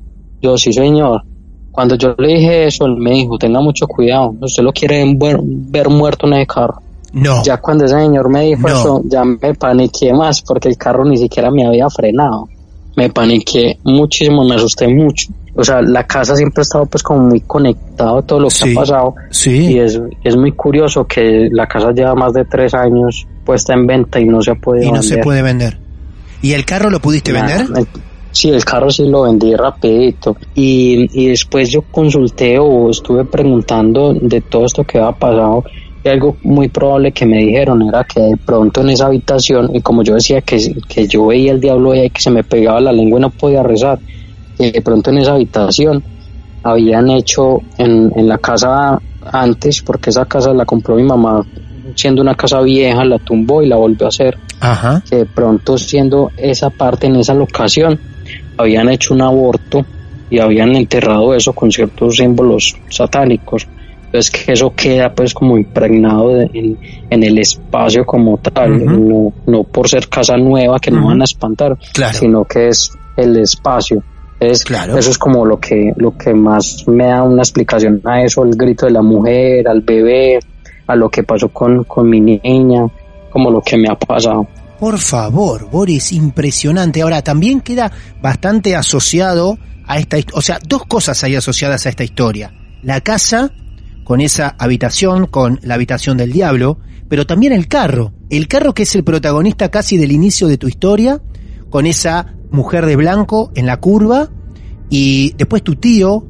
Yo 0.41 0.57
sí 0.57 0.71
señor. 0.71 1.23
Cuando 1.71 1.95
yo 1.95 2.13
le 2.17 2.35
dije 2.35 2.67
eso, 2.67 2.85
él 2.85 2.97
me 2.97 3.11
dijo, 3.11 3.37
tenga 3.37 3.59
mucho 3.59 3.87
cuidado, 3.87 4.35
usted 4.41 4.61
lo 4.63 4.71
quiere 4.71 5.03
ver, 5.17 5.89
muerto 5.89 6.27
en 6.27 6.33
ese 6.33 6.47
carro. 6.47 6.75
No. 7.13 7.43
Ya 7.43 7.57
cuando 7.57 7.85
ese 7.85 7.95
señor 7.99 8.29
me 8.29 8.41
dijo 8.41 8.67
No. 8.67 8.67
eso, 8.67 9.01
ya 9.05 9.23
me 9.23 9.53
paniqué 9.55 10.13
más 10.13 10.41
porque 10.41 10.69
el 10.69 10.77
carro 10.77 11.03
ni 11.05 11.17
siquiera 11.17 11.49
me 11.49 11.65
había 11.65 11.89
frenado. 11.89 12.47
Me 12.95 13.09
paniqué 13.09 13.77
muchísimo, 13.83 14.43
me 14.43 14.55
asusté 14.55 14.87
mucho. 14.87 15.27
O 15.55 15.63
sea, 15.63 15.81
la 15.81 16.05
casa 16.05 16.35
siempre 16.35 16.61
ha 16.61 16.63
estado 16.63 16.85
pues 16.87 17.03
como 17.03 17.21
muy 17.27 17.41
conectado 17.41 18.17
a 18.19 18.21
todo 18.23 18.39
lo 18.39 18.47
que 18.47 18.55
Sí. 18.55 18.71
ha 18.71 18.75
pasado. 18.79 19.15
Sí. 19.29 19.73
Y 19.73 19.79
es, 19.79 19.99
es 20.23 20.35
muy 20.35 20.51
curioso 20.51 21.05
que 21.05 21.47
la 21.51 21.67
casa 21.67 21.91
lleva 21.91 22.15
más 22.15 22.33
de 22.33 22.45
tres 22.45 22.73
años 22.73 23.27
puesta 23.45 23.73
en 23.73 23.85
venta 23.85 24.19
y 24.19 24.25
no 24.25 24.41
se 24.41 24.51
ha 24.51 24.55
podido 24.55 24.87
Y 24.87 24.91
no 24.91 25.03
se 25.03 25.17
puede 25.19 25.41
vender. 25.41 25.77
¿Y 26.41 26.53
el 26.53 26.65
carro 26.65 26.89
lo 26.89 26.99
pudiste 26.99 27.31
vender? 27.31 27.61
el- 27.75 27.87
Sí, 28.31 28.49
el 28.49 28.65
carro 28.65 28.89
sí 28.89 29.05
lo 29.05 29.21
vendí 29.23 29.55
rapidito. 29.55 30.35
Y, 30.55 31.07
y 31.13 31.27
después 31.27 31.69
yo 31.69 31.83
consulté 31.83 32.57
o 32.57 32.89
estuve 32.89 33.25
preguntando 33.25 34.11
de 34.15 34.41
todo 34.41 34.65
esto 34.65 34.83
que 34.83 34.97
había 34.97 35.11
pasado. 35.11 35.63
Y 36.03 36.09
algo 36.09 36.35
muy 36.43 36.67
probable 36.67 37.11
que 37.11 37.25
me 37.25 37.37
dijeron 37.37 37.81
era 37.81 38.03
que 38.03 38.19
de 38.19 38.37
pronto 38.37 38.81
en 38.81 38.89
esa 38.89 39.05
habitación, 39.05 39.73
y 39.73 39.81
como 39.81 40.03
yo 40.03 40.15
decía 40.15 40.41
que, 40.41 40.75
que 40.87 41.07
yo 41.07 41.27
veía 41.27 41.53
el 41.53 41.61
diablo 41.61 41.91
ahí 41.91 42.09
que 42.09 42.21
se 42.21 42.29
me 42.29 42.43
pegaba 42.43 42.81
la 42.81 42.91
lengua 42.91 43.19
y 43.19 43.21
no 43.21 43.29
podía 43.29 43.63
rezar, 43.63 43.99
que 44.57 44.71
de 44.71 44.81
pronto 44.81 45.11
en 45.11 45.19
esa 45.19 45.33
habitación 45.33 46.03
habían 46.61 47.09
hecho 47.09 47.59
en, 47.77 48.11
en 48.15 48.27
la 48.27 48.37
casa 48.37 48.99
antes, 49.31 49.81
porque 49.81 50.09
esa 50.09 50.25
casa 50.25 50.53
la 50.53 50.65
compró 50.65 50.95
mi 50.95 51.03
mamá 51.03 51.45
siendo 51.95 52.21
una 52.21 52.35
casa 52.35 52.61
vieja, 52.61 53.03
la 53.05 53.19
tumbó 53.19 53.61
y 53.61 53.67
la 53.67 53.75
volvió 53.75 54.05
a 54.05 54.09
hacer 54.09 54.37
Ajá. 54.59 55.03
que 55.09 55.17
de 55.17 55.25
pronto 55.25 55.77
siendo 55.77 56.31
esa 56.37 56.69
parte 56.69 57.07
en 57.07 57.17
esa 57.17 57.33
locación 57.33 57.99
habían 58.57 58.89
hecho 58.89 59.13
un 59.13 59.21
aborto 59.21 59.85
y 60.29 60.39
habían 60.39 60.75
enterrado 60.75 61.33
eso 61.33 61.53
con 61.53 61.71
ciertos 61.71 62.17
símbolos 62.17 62.75
satánicos 62.89 63.67
entonces 64.13 64.29
que 64.45 64.51
eso 64.53 64.71
queda 64.75 65.11
pues 65.13 65.33
como 65.33 65.57
impregnado 65.57 66.29
de- 66.35 66.49
en, 66.53 66.77
en 67.09 67.23
el 67.23 67.39
espacio 67.39 68.05
como 68.05 68.37
tal 68.37 68.73
Ujú. 68.73 68.91
no, 68.91 69.33
no 69.47 69.63
por 69.63 69.89
ser 69.89 70.07
casa 70.07 70.37
nueva 70.37 70.79
que 70.79 70.91
no 70.91 70.99
Ujú. 70.99 71.07
van 71.07 71.21
a 71.21 71.23
espantar 71.23 71.75
Claro. 71.93 72.17
sino 72.19 72.45
que 72.45 72.67
es 72.67 72.91
el 73.17 73.37
espacio 73.37 74.03
es, 74.39 74.63
Claro. 74.63 74.97
eso 74.97 75.09
es 75.09 75.17
como 75.17 75.45
lo 75.45 75.59
que 75.59 75.93
lo 75.95 76.15
que 76.15 76.33
más 76.33 76.83
me 76.87 77.07
da 77.07 77.23
una 77.23 77.41
explicación 77.41 78.01
a 78.05 78.21
eso 78.21 78.43
el 78.43 78.51
grito 78.55 78.85
de 78.85 78.91
la 78.91 79.01
mujer 79.01 79.67
al 79.67 79.81
bebé 79.81 80.37
a 80.85 80.95
lo 80.95 81.09
que 81.09 81.23
pasó 81.23 81.49
con, 81.49 81.83
con 81.85 82.07
mi 82.07 82.19
niña 82.21 82.85
como 83.31 83.49
lo 83.49 83.61
que 83.61 83.77
me 83.77 83.87
ha 83.89 83.95
pasado 83.95 84.45
Por 84.79 84.99
favor, 84.99 85.69
Boris, 85.71 86.11
impresionante. 86.11 87.01
Ahora, 87.01 87.21
también 87.23 87.61
queda 87.61 87.89
bastante 88.21 88.75
asociado 88.75 89.57
a 89.87 89.97
esta 89.97 90.17
o 90.33 90.41
sea, 90.41 90.59
dos 90.67 90.83
cosas 90.85 91.23
hay 91.23 91.35
asociadas 91.35 91.85
a 91.85 91.89
esta 91.89 92.03
historia. 92.03 92.51
La 92.83 92.99
casa, 92.99 93.51
con 94.03 94.21
esa 94.21 94.55
habitación, 94.59 95.27
con 95.27 95.59
la 95.63 95.75
habitación 95.75 96.17
del 96.17 96.31
diablo, 96.31 96.79
pero 97.09 97.25
también 97.25 97.53
el 97.53 97.67
carro. 97.67 98.13
El 98.29 98.47
carro 98.47 98.73
que 98.73 98.83
es 98.83 98.95
el 98.95 99.03
protagonista 99.03 99.69
casi 99.69 99.97
del 99.97 100.11
inicio 100.11 100.47
de 100.47 100.57
tu 100.57 100.67
historia, 100.67 101.21
con 101.69 101.85
esa 101.85 102.33
mujer 102.51 102.85
de 102.85 102.95
blanco 102.95 103.51
en 103.55 103.65
la 103.65 103.77
curva, 103.79 104.29
y 104.89 105.33
después 105.37 105.63
tu 105.63 105.75
tío, 105.75 106.25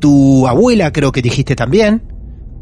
tu 0.00 0.46
abuela 0.46 0.92
creo 0.92 1.12
que 1.12 1.22
dijiste 1.22 1.54
también, 1.56 2.02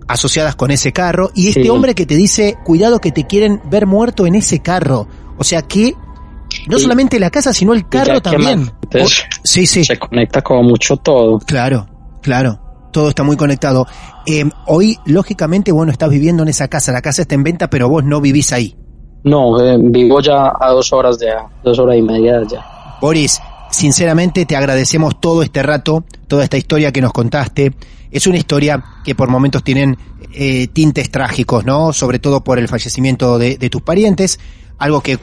asociadas 0.09 0.55
con 0.57 0.71
ese 0.71 0.93
carro, 0.93 1.31
y 1.35 1.49
este 1.49 1.63
Sí. 1.65 1.69
hombre 1.69 1.95
que 1.95 2.07
te 2.07 2.15
dice, 2.17 2.57
cuidado 2.65 3.01
que 3.01 3.13
te 3.13 3.27
quieren 3.27 3.61
ver 3.71 3.87
muerto 3.87 4.27
en 4.27 4.35
ese 4.35 4.61
carro. 4.61 5.09
O 5.39 5.45
sea 5.45 5.63
que 5.63 5.95
no 6.69 6.77
Y- 6.77 6.81
solamente 6.81 7.19
la 7.19 7.31
casa, 7.31 7.53
sino 7.53 7.73
el 7.73 7.89
carro 7.89 8.21
también. 8.21 8.61
más, 8.61 8.73
entonces, 8.83 9.21
O- 9.21 9.41
sí, 9.43 9.67
sí, 9.67 9.85
se 9.85 9.99
conecta 9.99 10.43
como 10.43 10.63
mucho 10.65 10.97
todo. 10.99 11.39
claro, 11.41 11.87
claro. 12.21 12.62
Todo 12.93 13.09
está 13.09 13.23
muy 13.23 13.37
conectado. 13.37 13.87
Eh, 14.27 14.45
hoy, 14.67 14.99
lógicamente, 15.07 15.73
vos 15.73 15.87
no 15.87 15.93
estás 15.93 16.11
viviendo 16.11 16.43
en 16.43 16.51
esa 16.51 16.69
casa. 16.69 16.93
La 16.93 17.03
casa 17.03 17.23
está 17.23 17.35
en 17.35 17.43
venta, 17.43 17.69
pero 17.69 17.89
vos 17.89 18.05
no 18.05 18.21
vivís 18.21 18.53
ahí. 18.53 18.77
No, 19.25 19.61
eh, 19.61 19.79
vivo 19.81 20.21
ya 20.21 20.53
a 20.59 20.71
dos 20.71 20.93
horas 20.93 21.19
de 21.19 21.29
dos 21.65 21.79
horas 21.79 21.97
y 21.97 22.03
media 22.03 22.39
de 22.39 22.47
allá. 22.47 22.65
Boris, 23.01 23.41
sinceramente 23.71 24.47
te 24.47 24.57
agradecemos 24.57 25.21
todo 25.21 25.43
este 25.43 25.63
rato, 25.63 26.05
toda 26.29 26.45
esta 26.45 26.57
historia 26.57 26.93
que 26.93 27.01
nos 27.01 27.13
contaste. 27.13 27.75
Es 28.11 28.27
una 28.27 28.37
historia 28.37 28.85
que 29.05 29.15
por 29.15 29.29
momentos 29.29 29.65
tienen 29.65 29.97
eh, 30.35 30.67
tintes 30.69 31.11
trágicos, 31.11 31.65
¿no? 31.65 31.93
Sobre 31.93 32.19
todo 32.19 32.45
por 32.45 32.59
el 32.59 32.69
fallecimiento 32.69 33.39
de, 33.39 33.57
de 33.57 33.71
tus 33.71 33.83
parientes, 33.83 34.39
algo 34.79 35.01
que, 35.01 35.19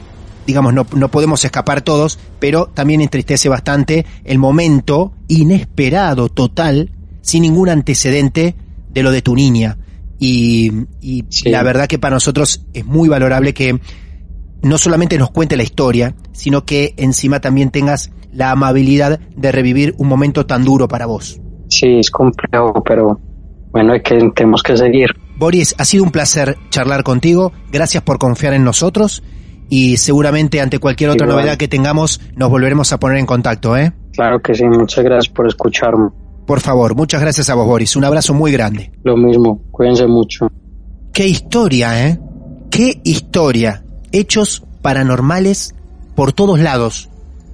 digamos, 0.47 0.73
no, 0.73 0.87
no 0.93 1.09
podemos 1.09 1.43
escapar 1.45 1.81
todos, 1.81 2.17
pero 2.39 2.67
también 2.67 3.01
entristece 3.01 3.49
bastante 3.49 4.05
el 4.23 4.39
momento 4.39 5.11
inesperado, 5.27 6.29
total, 6.29 6.91
sin 7.21 7.43
ningún 7.43 7.69
antecedente 7.69 8.55
de 8.89 9.03
lo 9.03 9.11
de 9.11 9.21
tu 9.21 9.35
niña. 9.35 9.77
Y, 10.19 10.71
y 11.01 11.23
Sí. 11.29 11.49
la 11.49 11.63
verdad 11.63 11.87
que 11.87 11.99
para 11.99 12.15
nosotros 12.15 12.65
es 12.73 12.85
muy 12.85 13.07
valorable 13.07 13.53
que 13.53 13.79
no 14.61 14.77
solamente 14.77 15.17
nos 15.17 15.31
cuente 15.31 15.55
la 15.55 15.63
historia, 15.63 16.15
sino 16.33 16.65
que 16.65 16.93
encima 16.97 17.39
también 17.39 17.69
tengas 17.71 18.11
la 18.33 18.51
amabilidad 18.51 19.19
de 19.35 19.51
revivir 19.51 19.95
un 19.97 20.07
momento 20.07 20.45
tan 20.45 20.65
duro 20.65 20.87
para 20.87 21.05
vos. 21.05 21.39
Sí, 21.69 21.99
es 21.99 22.11
complejo, 22.11 22.83
pero 22.83 23.19
bueno, 23.71 23.93
hay 23.93 24.01
que, 24.01 24.17
tenemos 24.35 24.61
que 24.61 24.75
seguir. 24.75 25.09
Boris, 25.37 25.73
ha 25.77 25.85
sido 25.85 26.03
un 26.03 26.11
placer 26.11 26.57
charlar 26.69 27.03
contigo, 27.03 27.53
gracias 27.71 28.03
por 28.03 28.19
confiar 28.19 28.53
en 28.53 28.65
nosotros 28.65 29.23
y 29.69 29.95
seguramente 29.97 30.59
ante 30.59 30.79
cualquier 30.79 31.11
otra 31.11 31.27
Igual. 31.27 31.43
novedad 31.43 31.57
que 31.57 31.67
tengamos 31.69 32.19
nos 32.35 32.49
volveremos 32.49 32.91
a 32.91 32.99
poner 32.99 33.17
en 33.19 33.25
contacto, 33.25 33.77
¿eh? 33.77 33.93
Claro 34.13 34.41
que 34.41 34.53
sí, 34.53 34.65
muchas 34.65 35.03
gracias 35.05 35.33
por 35.33 35.47
escucharme. 35.47 36.09
Por 36.49 36.61
favor, 36.61 36.95
muchas 36.95 37.21
gracias 37.21 37.51
a 37.51 37.53
vos, 37.53 37.67
Boris, 37.67 37.95
un 37.95 38.05
abrazo 38.05 38.33
muy 38.33 38.51
grande. 38.51 38.91
Lo 39.03 39.15
mismo, 39.15 39.61
cuídense 39.69 40.07
mucho. 40.07 40.47
Qué 41.13 41.27
historia, 41.27 42.07
¿eh? 42.07 42.19
Qué 42.71 42.99
historia. 43.03 43.83
Hechos 44.11 44.63
paranormales 44.81 45.75
por 46.15 46.33
todos 46.33 46.59
lados, 46.59 47.11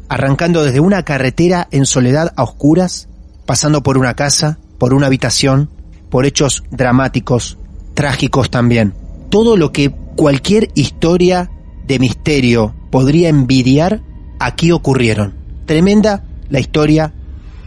arrancando 0.07 0.63
desde 0.63 0.79
una 0.79 1.03
carretera 1.03 1.67
en 1.71 1.85
soledad 1.85 2.31
a 2.37 2.43
oscuras, 2.43 3.09
pasando 3.45 3.83
por 3.83 3.97
una 3.97 4.13
casa, 4.13 4.59
por 4.77 4.93
una 4.93 5.07
habitación, 5.07 5.69
por 6.09 6.25
hechos 6.25 6.63
dramáticos, 6.71 7.57
trágicos 7.95 8.49
también. 8.49 8.93
Todo 9.29 9.57
lo 9.57 9.73
que 9.73 9.91
cualquier 10.15 10.69
historia 10.73 11.51
de 11.85 11.99
misterio 11.99 12.73
podría 12.91 13.27
envidiar, 13.27 14.01
aquí 14.39 14.71
ocurrieron. 14.71 15.33
Tremenda 15.65 16.23
la 16.47 16.61
historia 16.61 17.13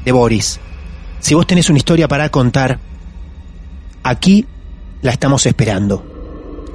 de 0.06 0.12
Boris. 0.12 0.58
Si 1.20 1.34
vos 1.34 1.46
tenés 1.46 1.68
una 1.68 1.78
historia 1.78 2.08
para 2.08 2.28
contar, 2.30 2.78
aquí 4.02 4.46
la 5.02 5.12
estamos 5.12 5.46
esperando. 5.46 6.04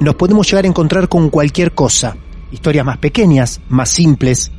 Nos 0.00 0.14
podemos 0.16 0.46
llegar 0.48 0.64
a 0.64 0.68
encontrar 0.68 1.08
con 1.08 1.30
cualquier 1.30 1.72
cosa. 1.72 2.16
Historias 2.50 2.84
más 2.84 2.98
pequeñas, 2.98 3.60
más 3.68 3.88
simples, 3.88 4.52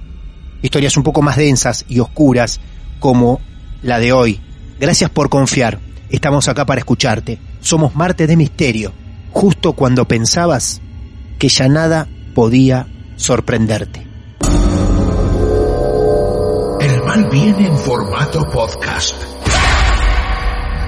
historias 0.61 0.97
un 0.97 1.03
poco 1.03 1.21
más 1.21 1.37
densas 1.37 1.85
y 1.87 1.99
oscuras, 1.99 2.59
como 2.99 3.39
la 3.81 3.99
de 3.99 4.11
hoy. 4.11 4.41
Gracias 4.79 5.09
por 5.09 5.29
confiar. 5.29 5.79
Estamos 6.09 6.47
acá 6.47 6.65
para 6.65 6.79
escucharte. 6.79 7.39
Somos 7.61 7.95
Marte 7.95 8.27
de 8.27 8.35
Misterio, 8.35 8.91
justo 9.31 9.73
cuando 9.73 10.05
pensabas 10.05 10.81
que 11.39 11.49
ya 11.49 11.67
nada 11.67 12.07
podía 12.33 12.87
sorprenderte. 13.15 14.05
igual 17.15 17.29
viene 17.29 17.67
en 17.67 17.77
formato 17.77 18.45
podcast. 18.51 19.34